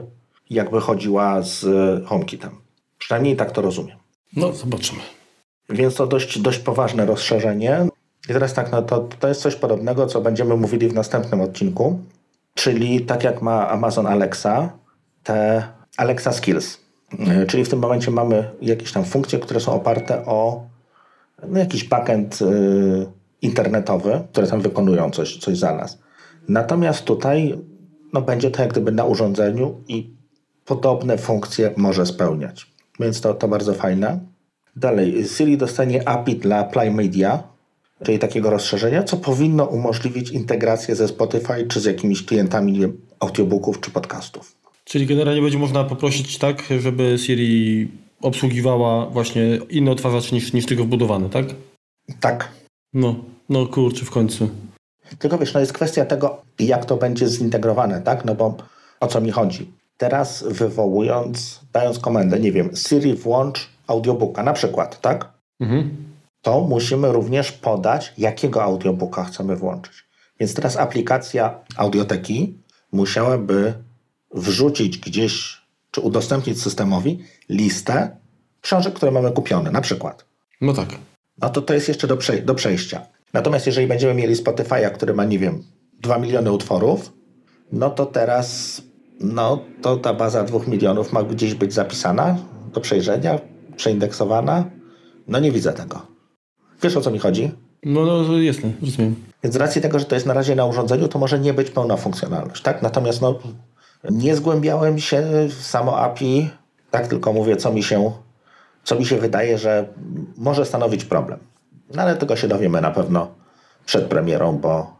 [0.50, 1.64] jakby chodziła z
[2.06, 2.50] HomeKitem.
[2.98, 3.96] Przynajmniej tak to rozumiem.
[4.36, 5.00] No, zobaczymy.
[5.68, 7.86] Więc to dość, dość poważne rozszerzenie.
[8.24, 12.00] I teraz tak, no to, to jest coś podobnego, co będziemy mówili w następnym odcinku,
[12.54, 14.72] czyli tak jak ma Amazon Alexa,
[15.22, 15.62] te
[15.96, 16.78] Alexa Skills.
[17.18, 20.66] E, czyli w tym momencie mamy jakieś tam funkcje, które są oparte o
[21.48, 23.06] no, jakiś backend y,
[23.42, 25.98] internetowy, które tam wykonują coś, coś za nas.
[26.48, 27.58] Natomiast tutaj
[28.12, 30.10] no, będzie to jak gdyby na urządzeniu i
[30.64, 32.66] podobne funkcje może spełniać.
[33.00, 34.20] Więc to, to bardzo fajne.
[34.76, 37.42] Dalej, Siri dostanie API dla Play Media,
[38.04, 43.00] czyli takiego rozszerzenia, co powinno umożliwić integrację ze Spotify czy z jakimiś klientami nie wiem,
[43.20, 44.56] audiobooków czy podcastów.
[44.84, 47.88] Czyli generalnie będzie można poprosić tak, żeby Siri
[48.22, 51.46] obsługiwała właśnie inny odtwarzacz niż, niż tylko wbudowany, tak?
[52.20, 52.59] Tak.
[52.94, 53.14] No,
[53.48, 54.50] no kurczę, w końcu.
[55.18, 58.24] Tylko wiesz, no jest kwestia tego, jak to będzie zintegrowane, tak?
[58.24, 58.56] No bo
[59.00, 59.72] o co mi chodzi?
[59.96, 65.32] Teraz wywołując, dając komendę, nie wiem, Siri włącz audiobooka na przykład, tak?
[65.60, 65.96] Mhm.
[66.42, 70.04] To musimy również podać, jakiego audiobooka chcemy włączyć.
[70.40, 72.58] Więc teraz aplikacja audioteki
[72.92, 73.74] musiałaby
[74.34, 78.16] wrzucić gdzieś, czy udostępnić systemowi listę
[78.60, 80.24] książek, które mamy kupione, na przykład.
[80.60, 80.88] No tak.
[81.42, 83.06] No to to jest jeszcze do, przej do przejścia.
[83.32, 85.62] Natomiast jeżeli będziemy mieli Spotify'a, który ma, nie wiem,
[86.00, 87.12] 2 miliony utworów,
[87.72, 88.80] no to teraz
[89.20, 92.36] no to ta baza 2 milionów ma gdzieś być zapisana
[92.74, 93.38] do przejrzenia,
[93.76, 94.64] przeindeksowana.
[95.28, 96.06] No nie widzę tego.
[96.82, 97.50] Wiesz o co mi chodzi?
[97.84, 99.14] No, no jasne, rozumiem.
[99.42, 101.70] Więc z racji tego, że to jest na razie na urządzeniu, to może nie być
[101.70, 102.82] pełna funkcjonalność, tak?
[102.82, 103.38] Natomiast no,
[104.10, 106.50] nie zgłębiałem się w samo API,
[106.90, 108.12] tak tylko mówię, co mi się,
[108.84, 109.86] co mi się wydaje, że
[110.36, 111.38] może stanowić problem.
[111.94, 113.34] No ale tego się dowiemy na pewno
[113.86, 114.96] przed premierą, bo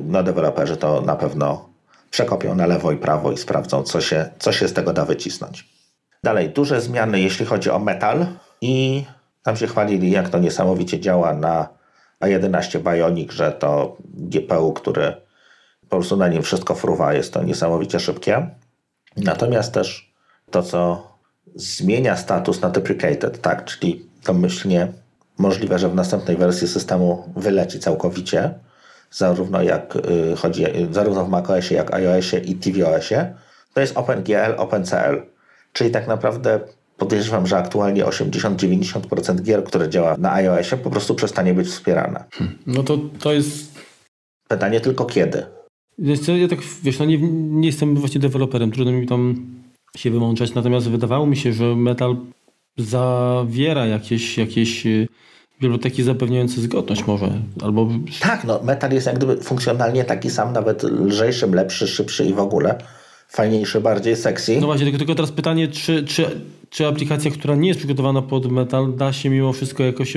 [0.00, 1.68] no, deweloperzy to na pewno
[2.10, 5.68] przekopią na lewo i prawo i sprawdzą, co się, co się z tego da wycisnąć.
[6.22, 8.26] Dalej, duże zmiany, jeśli chodzi o metal
[8.60, 9.04] i
[9.42, 11.68] tam się chwalili, jak to niesamowicie działa na
[12.24, 15.14] A11 Bionic, że to GPU, który
[15.80, 18.50] po prostu na nim wszystko fruwa, jest to niesamowicie szybkie.
[19.16, 20.14] Natomiast też
[20.50, 21.08] to, co
[21.54, 24.92] zmienia status na deprecated, tak, czyli domyślnie
[25.38, 28.54] możliwe, że w następnej wersji systemu wyleci całkowicie,
[29.10, 33.34] zarówno jak y, chodzi, zarówno w macOSie, jak iOSie i tvOSie,
[33.74, 35.22] to jest OpenGL, OpenCL.
[35.72, 36.60] Czyli tak naprawdę
[36.96, 42.24] podejrzewam, że aktualnie 80-90% gier, które działa na iOSie, po prostu przestanie być wspierane.
[42.32, 42.58] Hmm.
[42.66, 43.74] No to, to jest.
[44.48, 45.46] Pytanie tylko kiedy.
[45.98, 49.46] Ja tak, wiesz, no nie, nie jestem właśnie deweloperem, trudno mi tam
[49.96, 52.16] się wymączać, natomiast wydawało mi się, że Metal
[52.76, 55.08] zawiera jakieś, jakieś y,
[55.60, 57.32] biblioteki zapewniające zgodność może,
[57.62, 57.88] albo...
[58.20, 62.38] Tak, no Metal jest jak gdyby funkcjonalnie taki sam, nawet lżejszy, lepszy, szybszy i w
[62.38, 62.78] ogóle
[63.28, 64.60] fajniejszy, bardziej sexy.
[64.60, 66.40] No właśnie, tylko, tylko teraz pytanie, czy, czy,
[66.70, 70.14] czy aplikacja, która nie jest przygotowana pod metal, da się mimo wszystko jakoś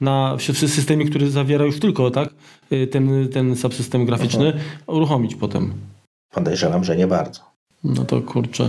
[0.00, 2.28] na w systemie, który zawiera już tylko tak,
[2.72, 4.64] y, ten, ten subsystem graficzny, mhm.
[4.86, 5.72] uruchomić potem?
[6.30, 7.53] Podejrzewam, że nie bardzo.
[7.84, 8.68] No to kurczę.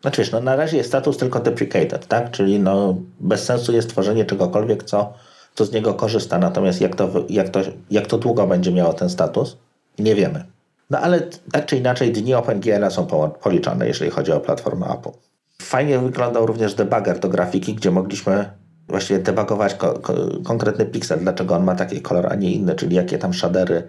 [0.00, 2.30] Znaczy no na razie jest status tylko deprecated, tak?
[2.30, 5.12] Czyli no bez sensu jest tworzenie czegokolwiek, co,
[5.54, 6.38] co z niego korzysta.
[6.38, 9.56] Natomiast jak to, jak, to, jak to długo będzie miało ten status,
[9.98, 10.44] nie wiemy.
[10.90, 11.20] No ale
[11.52, 13.06] tak czy inaczej dni OpenGL są
[13.42, 15.10] policzone, jeżeli chodzi o platformę Apple.
[15.62, 18.50] Fajnie wyglądał również debugger do grafiki, gdzie mogliśmy
[18.88, 22.96] właściwie debugować ko ko konkretny piksel, dlaczego on ma taki kolor, a nie inny, czyli
[22.96, 23.82] jakie tam shadery,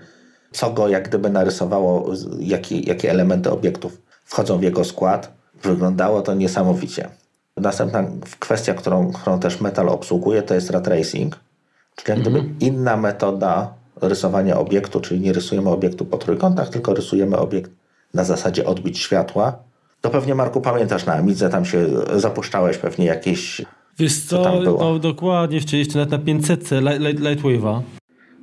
[0.52, 5.32] co go jak gdyby narysowało, jakie, jakie elementy obiektów wchodzą w jego skład.
[5.64, 7.10] Wyglądało to niesamowicie.
[7.58, 8.04] Następna
[8.40, 11.40] kwestia, którą, którą też Metal obsługuje, to jest ray tracing,
[11.96, 12.54] czyli jak gdyby -hmm.
[12.60, 17.72] inna metoda rysowania obiektu, czyli nie rysujemy obiektu po trójkątach, tylko rysujemy obiekt
[18.14, 19.56] na zasadzie odbić światła.
[20.02, 23.62] To pewnie, Marku, pamiętasz na Amidze, tam się zapuszczałeś pewnie jakieś...
[24.00, 27.82] Wiesz co, co no, dokładnie, jeszcze, jeszcze nawet na 500 Lightwave'a.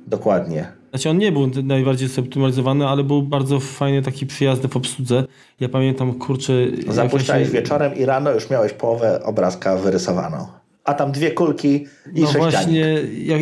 [0.07, 0.71] Dokładnie.
[0.97, 5.23] Znaczy on nie był najbardziej zoptymalizowany, ale był bardzo fajny taki przyjazny w obsłudze.
[5.59, 6.53] Ja pamiętam, kurczę...
[6.89, 7.53] Zapuszczałeś się...
[7.53, 10.47] wieczorem i rano już miałeś połowę obrazka wyrysowaną.
[10.83, 11.85] A tam dwie kulki
[12.15, 13.35] i no właśnie, ja,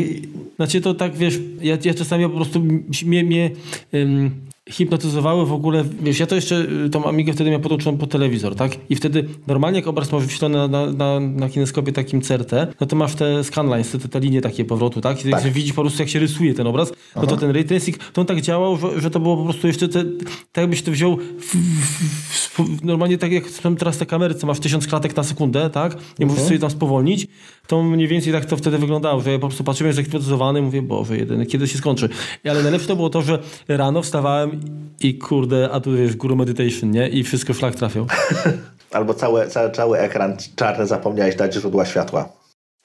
[0.56, 2.62] znaczy to tak, wiesz, ja, ja czasami po prostu
[3.06, 3.51] mnie, mnie
[3.93, 4.32] um,
[4.70, 6.55] hipnotyzowały w ogóle, wiesz, ja to jeszcze
[6.86, 8.72] y, tą Amigę wtedy miałem podłączoną po telewizor, tak?
[8.89, 12.51] I wtedy normalnie jak obraz masz wyświetlony na, na, na, na kineskopie takim CRT,
[12.82, 15.26] no to masz te scanlines, te, te linie takie powrotu, tak?
[15.26, 15.43] I tak.
[15.43, 18.28] widzisz po prostu jak się rysuje ten obraz, no to ten ray tracing, to on
[18.28, 20.03] tak działał, że, że to było po prostu jeszcze te,
[20.51, 24.47] tak jakbyś to wziął w, w, w, normalnie tak jak są teraz te kamery, co
[24.47, 25.93] masz tysiąc klatek na sekundę, tak?
[25.93, 26.26] Uh -huh.
[26.26, 27.28] musisz sobie tam spowolnić,
[27.68, 30.82] to mniej więcej tak to wtedy wyglądało, że ja po prostu patrzyłem, że zaklimatyzowany, mówię,
[30.82, 32.09] Boże, jeden, kiedy się skończy.
[32.49, 34.59] Ale najlepsze to było to, że rano wstawałem
[34.99, 37.09] i kurde, a tu wiesz, guru meditation, nie?
[37.09, 38.05] I wszystko szlak trafiał.
[38.91, 42.30] Albo cały, cały, cały ekran czarny zapomniałeś dać źródła światła.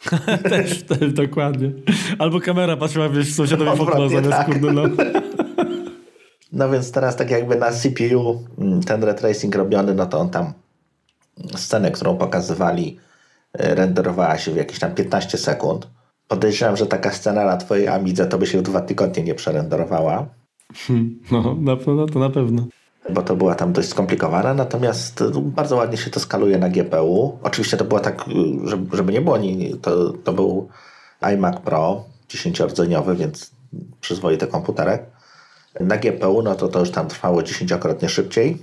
[0.50, 1.70] też, też, dokładnie.
[2.18, 4.46] Albo kamera patrzyła, wiesz, sąsiadowi w okno zamiast tak.
[4.46, 4.82] kurde, no.
[6.52, 10.30] No więc teraz tak jakby na CPU mm, ten ray tracing robiony, no to on
[10.30, 10.52] tam
[11.56, 12.98] scenę, którą pokazywali
[13.54, 15.88] renderowała się w jakieś tam 15 sekund.
[16.28, 20.26] Podejrzewam, że taka scena na twojej Amidze to by się w dwa tygodnie nie przerenderowała.
[20.74, 22.66] Hmm, no, na pewno, to na pewno.
[23.10, 27.38] Bo to była tam dość skomplikowana, natomiast bardzo ładnie się to skaluje na GPU.
[27.42, 28.24] Oczywiście to było tak,
[28.92, 29.38] żeby nie było,
[29.82, 30.68] to, to był
[31.20, 33.50] iMac Pro 10-rdzeniowy, więc
[34.00, 35.02] przyzwoity komputerek.
[35.80, 38.58] Na GPU no to to już tam trwało dziesięciokrotnie szybciej.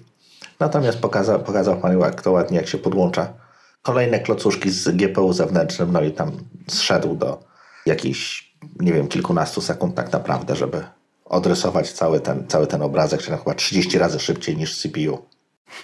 [0.59, 3.33] Natomiast pokazał, pokazał Pan jak to ładnie, jak się podłącza
[3.81, 6.31] kolejne klocuszki z GPU zewnętrznym, no i tam
[6.67, 7.39] zszedł do
[7.85, 10.83] jakichś, nie wiem, kilkunastu sekund tak naprawdę, żeby
[11.25, 15.17] odrysować cały ten, cały ten obrazek, czyli chyba 30 razy szybciej niż CPU.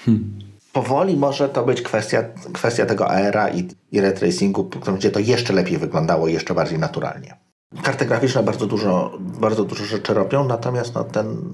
[0.05, 0.39] Hmm.
[0.73, 2.23] Powoli może to być kwestia,
[2.53, 7.37] kwestia tego AR-a i, i ray tracingu, gdzie to jeszcze lepiej wyglądało, jeszcze bardziej naturalnie.
[7.83, 11.53] Karty graficzne bardzo dużo, bardzo dużo rzeczy robią, natomiast no, ten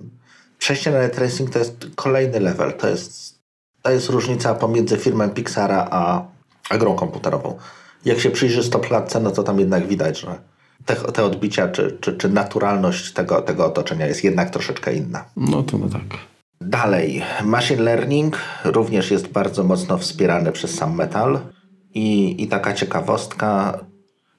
[0.58, 2.74] przejście na ray tracing to jest kolejny level.
[2.74, 3.39] To jest,
[3.82, 6.26] to jest różnica pomiędzy firmą Pixara a,
[6.70, 7.58] a grą komputerową.
[8.06, 10.40] Jak się przyjrzy stopklatce, no to tam jednak widać, że
[10.86, 15.26] te, te odbicia czy, czy, czy naturalność tego, tego otoczenia jest jednak troszeczkę inna.
[15.38, 16.20] No to no tak.
[16.62, 21.40] Dalej, machine learning również jest bardzo mocno wspierany przez sam metal.
[21.94, 23.80] I, I taka ciekawostka,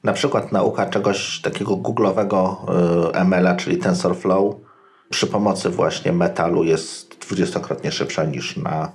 [0.05, 2.67] na przykład nauka czegoś takiego googlowego
[3.15, 4.55] y, ML-a, czyli TensorFlow,
[5.11, 8.93] przy pomocy właśnie metalu jest dwudziestokrotnie szybsza niż na,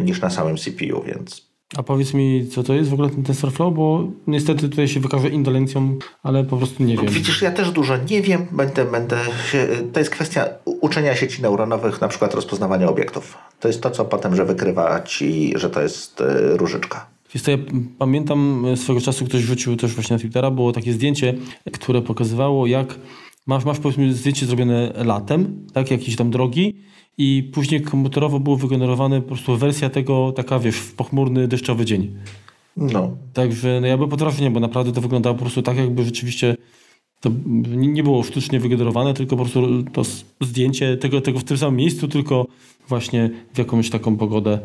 [0.00, 1.54] niż na samym CPU, więc...
[1.76, 5.28] A powiedz mi, co to jest w ogóle ten TensorFlow, bo niestety tutaj się wykaże
[5.28, 7.08] indolencją, ale po prostu nie wiem.
[7.08, 9.16] Widzisz, ja też dużo nie wiem, będę, będę
[9.50, 13.38] się, to jest kwestia uczenia sieci neuronowych, na przykład rozpoznawania obiektów.
[13.60, 17.06] To jest to, co potem, że wykrywa ci, że to jest y, różyczka.
[17.34, 17.58] Jest to, ja
[17.98, 21.34] pamiętam swego czasu ktoś wrzucił też właśnie na Twittera, było takie zdjęcie,
[21.72, 22.98] które pokazywało jak
[23.46, 26.84] masz, masz powiedzmy zdjęcie zrobione latem, tak, jakieś tam drogi
[27.18, 32.16] i później komputerowo było wygenerowane po prostu wersja tego, taka wiesz, w pochmurny, deszczowy dzień.
[32.76, 33.16] No.
[33.32, 36.56] Także no ja bym potrafił, bo naprawdę to wyglądało po prostu tak, jakby rzeczywiście
[37.20, 37.30] to
[37.66, 40.02] nie było sztucznie wygenerowane, tylko po prostu to
[40.40, 42.46] zdjęcie tego, tego w tym samym miejscu, tylko
[42.88, 44.58] właśnie w jakąś taką pogodę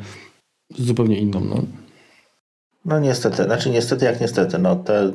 [0.78, 1.40] zupełnie inną.
[1.40, 1.64] No.
[2.86, 5.12] No niestety, znaczy niestety jak niestety, no te,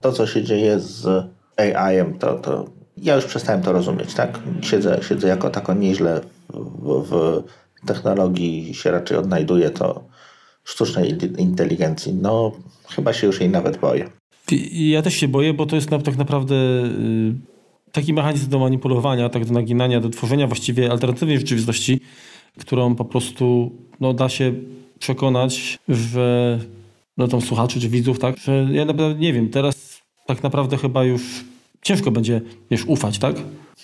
[0.00, 1.26] to co się dzieje z
[1.56, 2.64] AI-em, to, to
[2.96, 4.38] ja już przestałem to rozumieć, tak?
[4.62, 6.20] Siedzę, siedzę jako tako nieźle
[6.54, 7.42] w, w
[7.86, 10.04] technologii się raczej odnajduję, to
[10.64, 12.52] sztucznej inteligencji, no
[12.88, 14.10] chyba się już jej nawet boję.
[14.72, 17.34] Ja też się boję, bo to jest tak naprawdę y,
[17.92, 22.00] taki mechanizm do manipulowania, tak do naginania, do tworzenia właściwie alternatywnej rzeczywistości,
[22.58, 24.54] którą po prostu no, da się
[24.98, 26.58] przekonać, że
[27.16, 31.04] no tam słuchaczy czy widzów, tak, że ja naprawdę nie wiem, teraz tak naprawdę chyba
[31.04, 31.44] już
[31.82, 32.40] ciężko będzie,
[32.70, 33.36] wiesz, ufać, tak?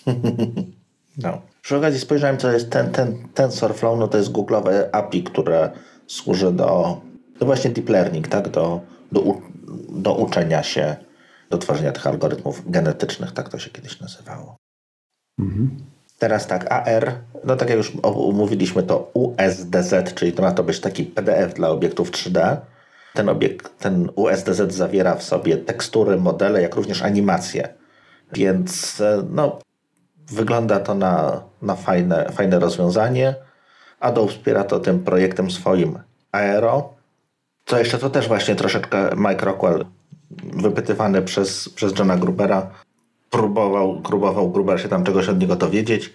[1.19, 1.43] No.
[1.63, 5.71] Przy okazji spojrzałem, co jest ten, ten TensorFlow, no to jest Google'owe API, które
[6.07, 7.01] służy do,
[7.41, 8.81] do właśnie deep learning, tak, do,
[9.13, 9.21] do,
[9.89, 10.97] do uczenia się,
[11.51, 14.57] do tworzenia tych algorytmów genetycznych, tak to się kiedyś nazywało.
[15.39, 15.71] Mhm.
[16.19, 17.13] Teraz tak, AR,
[17.45, 17.93] no tak jak już
[18.33, 22.57] mówiliśmy, to USDZ, czyli to ma to być taki PDF dla obiektów 3D,
[23.15, 27.75] ten obiekt, ten USDZ zawiera w sobie tekstury, modele, jak również animacje.
[28.33, 29.59] Więc e, no,
[30.31, 33.35] wygląda to na, na fajne, fajne rozwiązanie.
[34.01, 35.99] Adobe wspiera to tym projektem swoim
[36.33, 36.95] Aero.
[37.67, 39.85] Co jeszcze, to też właśnie troszeczkę Mike Rockwell
[40.43, 42.71] wypytywany przez, przez Johna Grubera
[43.31, 46.15] próbował, próbował Gruber się tam czegoś od niego dowiedzieć.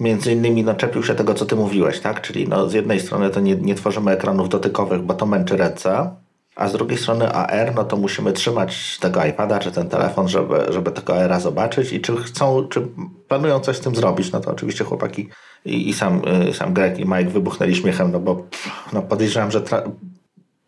[0.00, 2.20] Między innymi no, czepił się tego, co ty mówiłeś, tak?
[2.20, 6.10] Czyli no, z jednej strony to nie, nie tworzymy ekranów dotykowych, bo to męczy ręce,
[6.56, 10.54] a z drugiej strony AR, no to musimy trzymać tego iPada czy ten telefon, żeby,
[10.68, 12.88] żeby tego AR-a zobaczyć i czy chcą, czy
[13.28, 14.32] planują coś z tym zrobić.
[14.32, 15.28] No to oczywiście chłopaki
[15.64, 18.46] i, i sam, y, sam Greg i Mike wybuchnęli śmiechem, no bo
[18.92, 19.62] no podejrzewam, że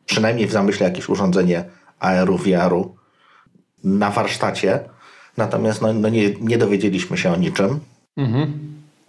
[0.06, 1.64] przynajmniej w zamyśle jakieś urządzenie
[2.00, 2.96] AR-u, VR-u
[3.84, 4.80] na warsztacie,
[5.36, 7.80] natomiast no, no nie, nie dowiedzieliśmy się o niczym
[8.16, 8.52] mhm.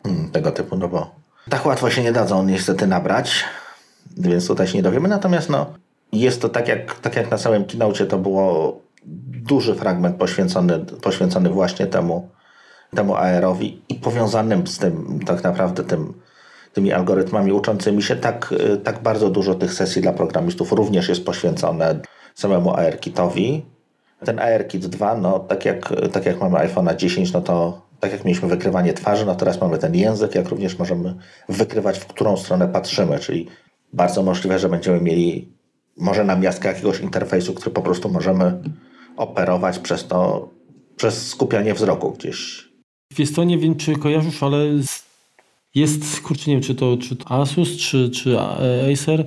[0.04, 1.16] Hmm, tego typu, no bo
[1.50, 3.44] tak łatwo się nie dadzą niestety nabrać,
[4.18, 5.74] więc tutaj się nie dowiemy, natomiast no
[6.12, 8.80] jest to tak jak, tak jak na samym keynote to było
[9.48, 12.30] duży fragment poświęcony, poświęcony właśnie temu,
[12.96, 16.14] temu AR-owi i powiązanym z tym tak naprawdę tym,
[16.74, 18.54] tymi algorytmami uczącymi się, tak,
[18.84, 22.00] tak bardzo dużo tych sesji dla programistów również jest poświęcone
[22.36, 23.66] samemu AR-kitowi.
[24.26, 28.26] Ten ARKit 2, no tak jak, tak jak mamy iPhone'a 10, no to tak jak
[28.26, 31.16] mieliśmy wykrywanie twarzy, no teraz mamy ten język, jak również możemy
[31.50, 33.48] wykrywać, w którą stronę patrzymy, czyli
[33.94, 35.56] bardzo możliwe, że będziemy mieli
[35.98, 38.60] może namiastkę jakiegoś interfejsu, który po prostu możemy
[39.18, 40.50] operować przez to,
[40.96, 42.70] przez skupianie wzroku gdzieś.
[43.18, 44.58] Wiesz co, nie wiem czy kojarzysz, ale
[45.76, 48.40] jest, kurczę, nie wiem, czy to, czy to Asus, czy, czy
[48.94, 49.26] Acer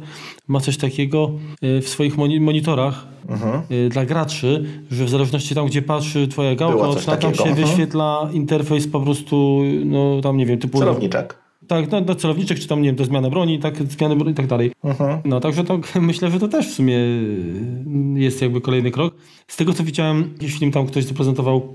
[0.49, 1.31] ma coś takiego
[1.63, 3.63] e, w swoich monitorach mhm.
[3.71, 7.67] E, dla graczy, że w zależności tam, gdzie patrzy twoja gałka, tam się mhm.
[7.67, 10.79] wyświetla interfejs po prostu, no tam nie wiem, typu...
[10.79, 11.48] Celowniczek.
[11.69, 14.35] Tak, na, na celowniczek, czy tam, nie wiem, do zmiany broni, tak, zmiany broni i
[14.35, 14.73] tak dalej.
[14.85, 15.21] Mhm.
[15.25, 16.99] No, także to myślę, że to też w sumie
[18.15, 19.15] jest jakby kolejny krok.
[19.49, 21.75] Z tego, co widziałem, jeśli film tam ktoś zaprezentował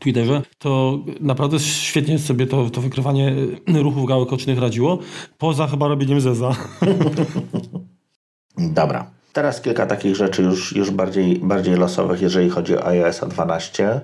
[0.00, 3.34] Twitterze, to naprawdę świetnie sobie to, to wykrywanie
[3.74, 4.98] ruchów gałek ocznych radziło.
[5.38, 6.56] Poza chyba robieniem zeza.
[8.58, 9.10] Dobra.
[9.32, 14.00] Teraz kilka takich rzeczy już, już bardziej, bardziej losowych, jeżeli chodzi o iOS 12.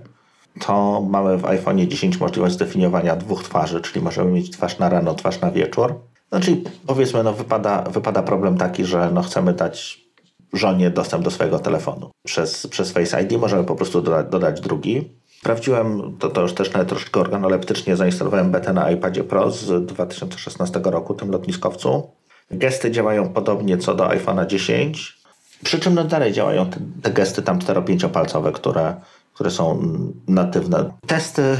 [0.59, 5.15] To mamy w iPhone 10 możliwość zdefiniowania dwóch twarzy, czyli możemy mieć twarz na rano,
[5.15, 5.95] twarz na wieczór.
[6.29, 6.57] Znaczy,
[6.87, 10.09] powiedzmy, no, wypada, wypada problem taki, że no, chcemy dać
[10.53, 12.11] żonie dostęp do swojego telefonu.
[12.25, 15.11] Przez, przez Face ID możemy po prostu dodać, dodać drugi.
[15.41, 21.15] Sprawdziłem, to, to już też nawet organoleptycznie zainstalowałem betę na iPadzie Pro z 2016 roku,
[21.15, 22.11] tym lotniskowcu.
[22.51, 25.19] Gesty działają podobnie co do iPhone'a 10,
[25.65, 28.95] przy czym no dalej działają te, te gesty tam 4-5 palcowe, które,
[29.39, 29.83] które są
[30.29, 30.91] natywne.
[31.07, 31.57] Testy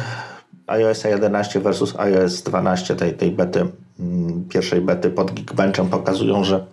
[0.67, 3.67] iOS 11 versus iOS 12 tej, tej bety,
[4.01, 6.67] mm, pierwszej bety pod Geekbenchem pokazują, że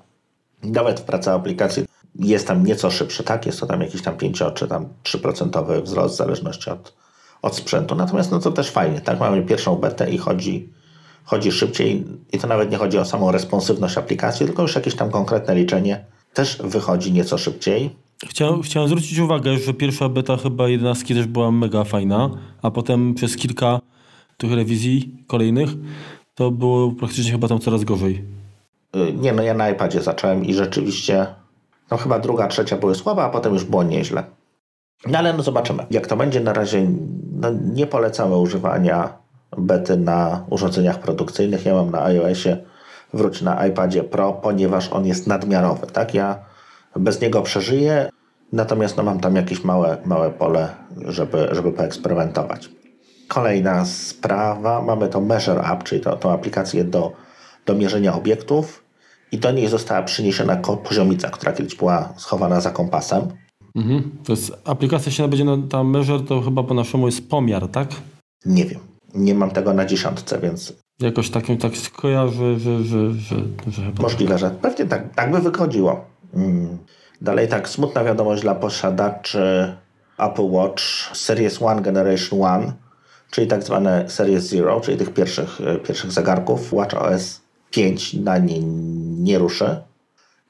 [0.64, 1.86] nawet w pracy aplikacji
[2.16, 3.46] jest tam nieco szybszy, tak?
[3.46, 6.94] Jest to tam jakiś tam 5 czy tam 3% wzrost w zależności od,
[7.42, 7.96] od sprzętu.
[7.96, 9.20] Natomiast no to też fajnie, tak?
[9.20, 10.70] Mamy pierwszą betę i chodzi,
[11.24, 15.12] chodzi szybciej i to nawet nie chodzi o samą responsywność aplikacji, tylko już jakieś tam
[15.12, 17.96] konkretne liczenie też wychodzi nieco szybciej.
[18.24, 22.30] Chciałem, chciałem zwrócić uwagę, że pierwsza beta chyba 11 też była mega fajna,
[22.62, 23.80] a potem przez kilka
[24.38, 25.70] tych rewizji kolejnych
[26.36, 28.24] to było praktycznie chyba tam coraz gorzej.
[28.96, 31.26] Y, nie, no ja na iPadzie zacząłem i rzeczywiście
[31.92, 34.24] no chyba druga, trzecia były słabe, a potem już było nieźle.
[35.08, 35.86] No ale no zobaczymy.
[35.92, 36.88] Jak to będzie na razie,
[37.32, 39.18] no nie polecamy używania
[39.58, 41.66] bety na urządzeniach produkcyjnych.
[41.66, 42.58] Ja mam na iOSie,
[43.14, 45.88] wróć na iPadzie Pro, ponieważ on jest nadmiarowy.
[45.88, 46.14] Tak?
[46.14, 46.40] Ja
[46.96, 48.10] bez niego przeżyję,
[48.54, 50.70] natomiast no mam tam jakieś małe, małe pole,
[51.06, 52.70] żeby, żeby poeksperymentować.
[53.28, 57.12] Kolejna sprawa, mamy to Measure App, czyli to, tą aplikację do,
[57.66, 58.84] do mierzenia obiektów
[59.32, 63.22] i do niej została przyniesiona poziomica, która kiedyś była schowana za kompasem.
[63.76, 64.12] Mhm.
[64.24, 67.88] To jest aplikacja się będzie na ta Measure, to chyba po naszemu jest pomiar, tak?
[68.46, 68.80] Nie wiem.
[69.14, 70.74] Nie mam tego na dziesiątce, więc.
[71.00, 73.36] Jakoś takim tak skojarzę, że, że, że,
[73.68, 74.04] że chyba.
[74.04, 74.40] Możliwe, tak.
[74.40, 76.06] że pewnie tak, tak by wychodziło.
[76.34, 76.78] Mm.
[77.22, 79.76] Dalej tak, smutna wiadomość dla posiadaczy
[80.18, 82.74] Apple Watch Series One Generation One,
[83.32, 88.38] czyli tak zwane Series Zero, czyli tych pierwszych, e, pierwszych zegarków Watch OS 5 na
[88.38, 88.60] nie
[89.24, 89.82] nie ruszy.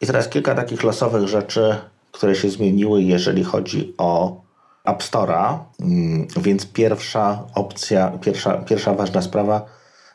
[0.01, 1.75] I teraz kilka takich losowych rzeczy,
[2.11, 4.41] które się zmieniły, jeżeli chodzi o
[4.85, 5.57] App Store'a.
[5.79, 9.65] Mm, więc pierwsza opcja, pierwsza, pierwsza ważna sprawa,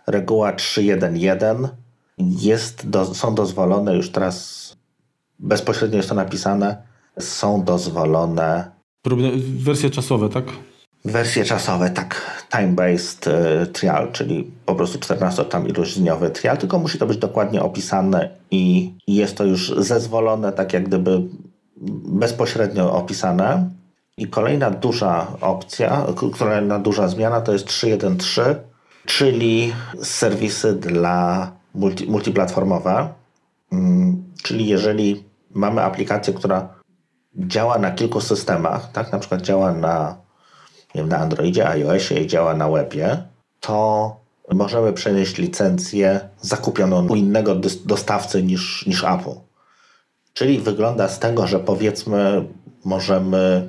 [0.06, 1.68] reguła 3.1.1
[2.18, 4.76] jest do, są dozwolone już teraz,
[5.40, 6.82] bezpośrednio jest to napisane,
[7.18, 8.70] są dozwolone.
[9.54, 10.44] Wersje czasowe, tak?
[11.04, 16.78] Wersje czasowe, tak, time-based e, trial, czyli po prostu 14 tam ilość dniowy trial, tylko
[16.78, 21.22] musi to być dokładnie opisane i jest to już zezwolone, tak jak gdyby
[22.04, 23.70] bezpośrednio opisane.
[24.16, 26.06] I kolejna duża opcja,
[26.38, 28.54] kolejna duża zmiana to jest 3.1.3,
[29.06, 29.72] czyli
[30.02, 33.08] serwisy dla multi, multiplatformowe.
[33.72, 36.68] Mm, czyli jeżeli mamy aplikację, która
[37.36, 40.16] działa na kilku systemach, tak, na przykład działa na
[40.94, 43.22] wiem, na Androidzie, iOSie i działa na webie,
[43.60, 44.16] to
[44.52, 49.40] możemy przenieść licencję zakupioną u innego dostawcy niż, niż Apple.
[50.32, 52.48] Czyli wygląda z tego, że powiedzmy
[52.84, 53.68] możemy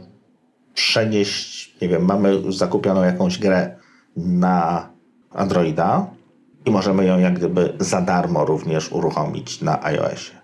[0.74, 3.76] przenieść, nie wiem, mamy zakupioną jakąś grę
[4.16, 4.90] na
[5.32, 6.08] Androida
[6.66, 10.41] i możemy ją jak gdyby za darmo również uruchomić na iOSie.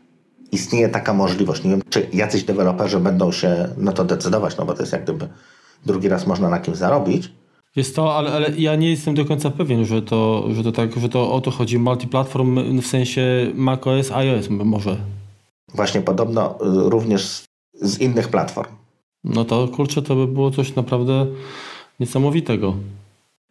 [0.51, 1.63] Istnieje taka możliwość.
[1.63, 5.03] Nie wiem, czy jacyś deweloperzy będą się na to decydować, no bo to jest jak
[5.03, 5.27] gdyby
[5.85, 7.31] drugi raz można na kimś zarobić.
[7.75, 10.99] Jest to, ale, ale ja nie jestem do końca pewien, że to, że to tak,
[10.99, 11.79] że to o to chodzi.
[11.79, 14.97] Multiplatform w sensie macOS, iOS może.
[15.73, 17.45] Właśnie podobno y, również z,
[17.81, 18.71] z innych platform.
[19.23, 21.25] No to kurczę, to by było coś naprawdę
[21.99, 22.73] niesamowitego.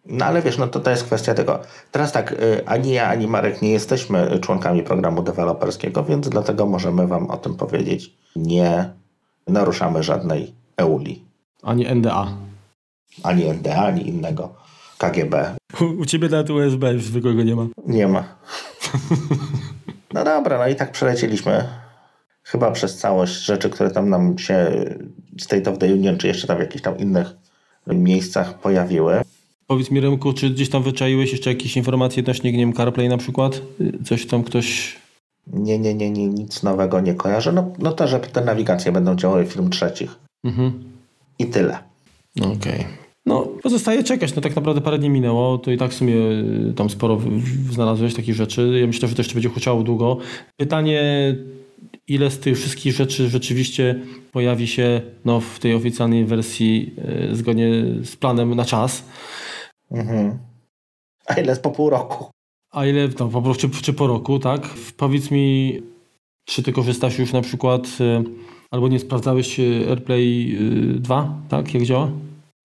[0.09, 1.59] No ale wiesz, no to, to jest kwestia tego.
[1.93, 7.07] Teraz tak, y, ani ja, ani Marek nie jesteśmy członkami programu deweloperskiego, więc dlatego możemy
[7.07, 8.15] Wam o tym powiedzieć.
[8.37, 8.91] Nie
[9.49, 11.25] naruszamy żadnej EULI.
[11.63, 12.27] Ani NDA.
[13.23, 14.55] Ani NDA, ani innego
[14.99, 15.55] KGB.
[15.81, 17.67] U, u ciebie nawet USB zwykłego nie ma.
[17.87, 18.25] Nie ma.
[20.15, 21.69] No dobra, no i tak przelecieliśmy
[22.43, 24.85] chyba przez całość rzeczy, które tam nam się
[25.41, 27.27] State of the Union, czy jeszcze tam w jakichś tam innych
[27.87, 29.23] miejscach pojawiły.
[29.67, 33.17] Powiedz mi Remku, czy gdzieś tam wyczaiłeś jeszcze jakieś informacje odnośnie, nie wiem, CarPlay na
[33.17, 33.63] przykład?
[34.05, 34.97] Coś tam ktoś...
[35.53, 37.53] Nie, nie, nie, nie nic nowego nie kojarzę.
[37.53, 40.19] No, no to, że te nawigacje będą działały film trzecich.
[40.45, 40.73] Mhm.
[41.39, 41.79] I tyle.
[42.41, 42.85] Okej.
[43.27, 44.37] No, pozostaje czekać.
[44.37, 47.21] No tak naprawdę parę dni minęło, to i tak w sumie y, tam sporo
[47.71, 48.79] znalazłeś takich rzeczy.
[48.81, 50.19] Ja myślę, że to jeszcze będzie huczało długo.
[50.57, 51.03] Pytanie,
[52.09, 54.01] ile z tych wszystkich rzeczy rzeczywiście
[54.33, 56.95] pojawi się no, w tej oficjalnej wersji
[57.31, 57.71] y, zgodnie
[58.03, 59.05] z planem na czas,
[59.91, 60.39] Mhm.
[61.27, 62.31] A ile jest po pół roku?
[62.77, 64.63] a ile no, po prostu, czy, czy po roku, tak?
[64.97, 65.83] Powiedz mi,
[66.45, 68.25] czy ty korzystasz już na przykład, y,
[68.71, 70.57] albo nie sprawdzałeś y, AirPlay
[70.97, 71.75] y, 2, tak?
[71.75, 72.11] Jak działa?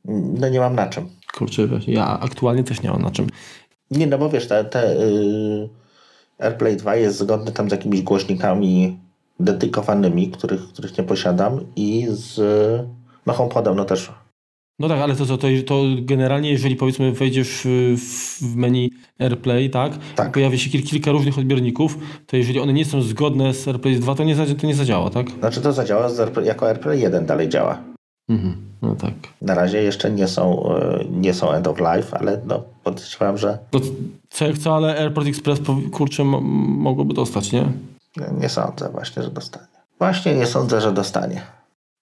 [0.05, 1.09] No nie mam na czym.
[1.33, 3.27] Kurczę, ja aktualnie też nie mam na czym.
[3.91, 5.69] Nie, no bo wiesz, te, te y,
[6.39, 8.99] AirPlay 2 jest zgodny tam z jakimiś głośnikami
[9.39, 12.39] dedykowanymi, których, których nie posiadam i z
[13.25, 14.11] no HomePodem, no też
[14.81, 17.67] No tak, ale to, to, to, to generalnie, jeżeli powiedzmy wejdziesz
[17.97, 20.31] w, menu AirPlay, tak, Tak.
[20.31, 24.15] pojawi się kil, kilka różnych odbiorników, to jeżeli one nie są zgodne z AirPlay 2,
[24.15, 25.31] to nie, to nie zadziała, tak?
[25.31, 27.77] Znaczy to zadziała AirPlay, jako AirPlay 1 dalej działa.
[28.29, 28.55] Mhm.
[28.81, 29.13] No tak.
[29.41, 33.57] Na razie jeszcze nie są, y, nie są end of life, ale no podejrzewam, że
[33.73, 33.79] No,
[34.29, 35.59] co jak co, ale AirPort Express,
[35.91, 37.65] kurczę, mogłoby dostać, nie?
[38.41, 39.67] nie sądzę właśnie, że dostanie.
[39.99, 41.41] Właśnie nie sądzę, że dostanie.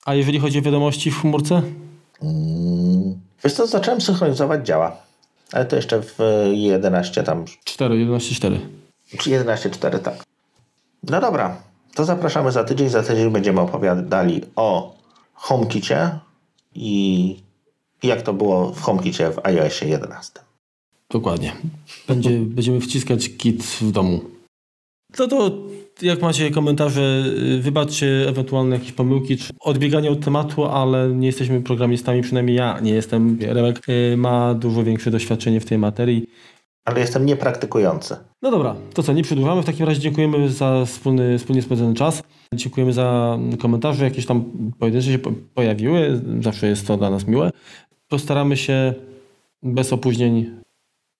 [0.05, 1.61] A jeżeli chodzi o wiadomości w chmurce?
[2.21, 3.19] Mm.
[3.43, 4.97] Wiesz co, zacząłem synchronizować, działa.
[5.51, 6.17] Ale to jeszcze w
[6.51, 8.59] 11 tam 4, 11.4.
[9.17, 10.23] Czy 11.4, tak.
[11.03, 11.61] No dobra,
[11.95, 12.89] to zapraszamy za tydzień.
[12.89, 14.95] Za tydzień będziemy opowiadali o
[15.33, 16.19] HomeKicie
[16.75, 17.35] i
[18.03, 20.39] jak to było w HomeKicie w iOSie 11.
[21.09, 21.55] Dokładnie.
[22.07, 24.21] Będzie, będziemy wciskać kit w domu.
[25.15, 25.51] To to,
[26.01, 27.23] jak macie komentarze,
[27.57, 32.79] y, wybaczcie ewentualne jakieś pomyłki, czy odbieganie od tematu, ale nie jesteśmy programistami, przynajmniej ja
[32.79, 33.37] nie jestem.
[33.41, 36.25] Remek y, ma dużo większe doświadczenie w tej materii.
[36.85, 38.15] Ale jestem niepraktykujący.
[38.41, 39.61] No dobra, to co, nie przedłużamy.
[39.61, 42.23] W takim razie dziękujemy za wspólny, wspólnie spędzony czas.
[42.53, 44.43] Dziękujemy za komentarze, jakieś tam
[44.79, 46.21] pojedyncze się po- pojawiły.
[46.41, 47.51] Zawsze jest to dla nas miłe.
[48.07, 48.93] Postaramy się
[49.63, 50.51] bez opóźnień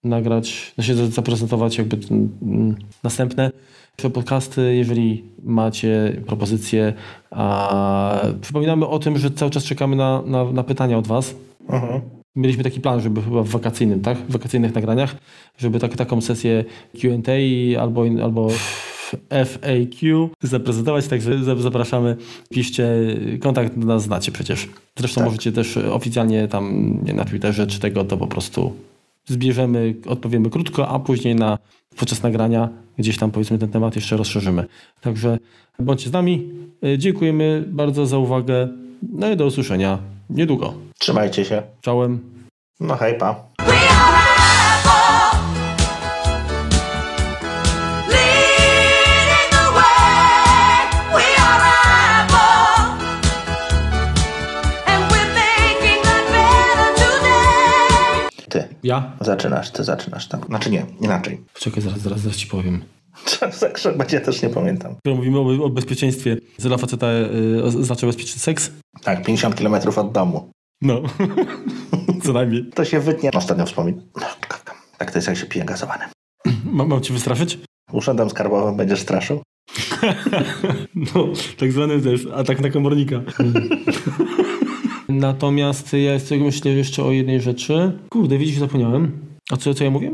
[0.03, 1.97] nagrać, znaczy za- zaprezentować jakby
[2.41, 3.51] mm, następne
[4.10, 6.93] podcasty, jeżeli macie propozycje.
[7.32, 11.36] A przypominamy o tym, że cały czas czekamy na, na, na pytania od Was.
[11.70, 12.02] Mhm.
[12.36, 14.18] Mieliśmy taki plan, żeby chyba w wakacyjnym, tak?
[14.18, 15.16] W wakacyjnych nagraniach,
[15.58, 16.66] żeby tak, taką sesję
[17.02, 18.47] Q&A albo, albo
[19.45, 22.16] FAQ zaprezentować, także za- zapraszamy.
[22.50, 22.88] Piszcie,
[23.39, 24.68] kontakt do nas znacie przecież.
[25.00, 25.26] Zresztą Tak.
[25.26, 28.74] możecie też oficjalnie tam nie, na Twitterze czy tego, to po prostu
[29.30, 31.57] zbierzemy, odpowiemy krótko, a później na,
[31.97, 34.65] podczas nagrania gdzieś tam powiedzmy ten temat jeszcze rozszerzymy.
[35.01, 35.38] Także
[35.80, 36.49] bądźcie z nami.
[36.86, 38.67] Y, Dziękujemy bardzo za uwagę.
[39.13, 39.99] No i do usłyszenia
[40.30, 40.73] niedługo.
[40.99, 41.63] Trzymajcie się.
[41.82, 42.19] Czołem.
[42.80, 43.49] No hej, pa.
[58.84, 59.11] Ja?
[59.21, 60.41] Zaczynasz, ty zaczynasz tam.
[60.43, 61.41] Znaczy nie, inaczej.
[61.53, 62.82] Czekaj, zaraz, zaraz, zaraz ci powiem.
[63.59, 64.95] Zakrzek będzie też nie pamiętam.
[65.05, 68.71] Mówimy o, o bezpieczeństwie, dla faceta y, oznacza bezpieczny seks?
[69.03, 70.51] Tak, 50 km od domu.
[70.82, 71.01] No.
[72.23, 72.69] Co najmniej.
[72.75, 73.32] To się wytnie.
[73.32, 74.01] Ostatnio wspominam.
[74.15, 74.27] No,
[74.97, 76.09] tak to jest jak się pije gazowane.
[76.65, 77.59] Mam, mam cię wystraszyć?
[77.91, 79.41] Urzędem skarbowym będziesz straszył?
[80.95, 81.27] No,
[81.57, 83.21] tak zwany też atak na komornika.
[85.10, 87.99] Natomiast ja jeszcze myślę jeszcze o jednej rzeczy.
[88.10, 89.12] Kurde, widzisz, zapomniałem.
[89.51, 90.12] A co, co ja mówię?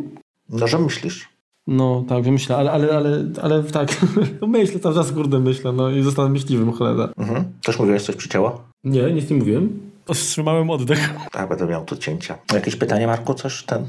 [0.49, 1.29] No, że myślisz.
[1.67, 3.89] No tak, wymyślę, ale, ale, ale, ale tak.
[4.41, 7.09] No myślę, cały czas kurde myślę, no i zostanę myśliwym, cholera.
[7.17, 7.43] Mhm.
[7.63, 8.63] Też mówiłeś coś przycięło?
[8.83, 9.79] Nie, nic nie mówiłem.
[10.13, 11.09] Wstrzymałem oddech.
[11.31, 12.37] Tak, będę miał tu cięcia.
[12.53, 13.33] Jakieś pytanie, Marku?
[13.33, 13.85] Coś ten...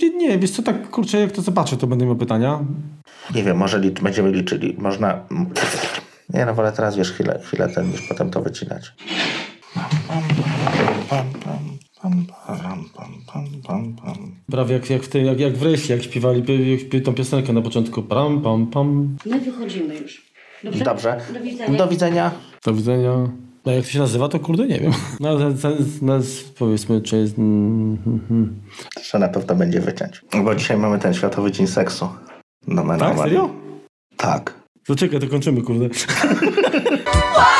[0.00, 2.60] Nie, nie, wiesz co, tak kurczę, jak to zobaczę, to będę miał pytania.
[3.34, 4.76] Nie wiem, może licz, będziemy liczyli.
[4.78, 5.20] Można...
[6.34, 8.92] Nie no, wolę teraz, wiesz, chwilę, chwilę ten, niż potem to wycinać.
[14.50, 17.52] Prawie jak, jak, w tej, jak, jak w rejsie, jak śpiewali pi- pi- tą piosenkę
[17.52, 18.02] na początku.
[18.02, 19.16] Pam, pam, pam.
[19.26, 20.22] My wychodzimy już.
[20.64, 20.84] Dobrze?
[20.84, 21.20] Dobrze.
[21.34, 21.78] Do widzenia.
[21.78, 22.30] Do widzenia.
[22.64, 23.10] Do widzenia.
[23.66, 24.92] No jak to się nazywa, to kurde nie wiem.
[25.20, 25.54] No ale
[26.02, 26.26] nas
[26.58, 27.38] powiedzmy, czy jest...
[27.38, 28.60] mm, mm, mm.
[29.10, 30.20] Że na pewno będzie wyciąć.
[30.44, 32.08] Bo dzisiaj mamy ten Światowy Dzień Seksu.
[32.66, 33.24] No, men, Tak, no, men.
[33.24, 33.50] serio?
[34.16, 34.54] Tak.
[34.86, 35.88] To czekaj, to kończymy, kurde.
[37.36, 37.54] A!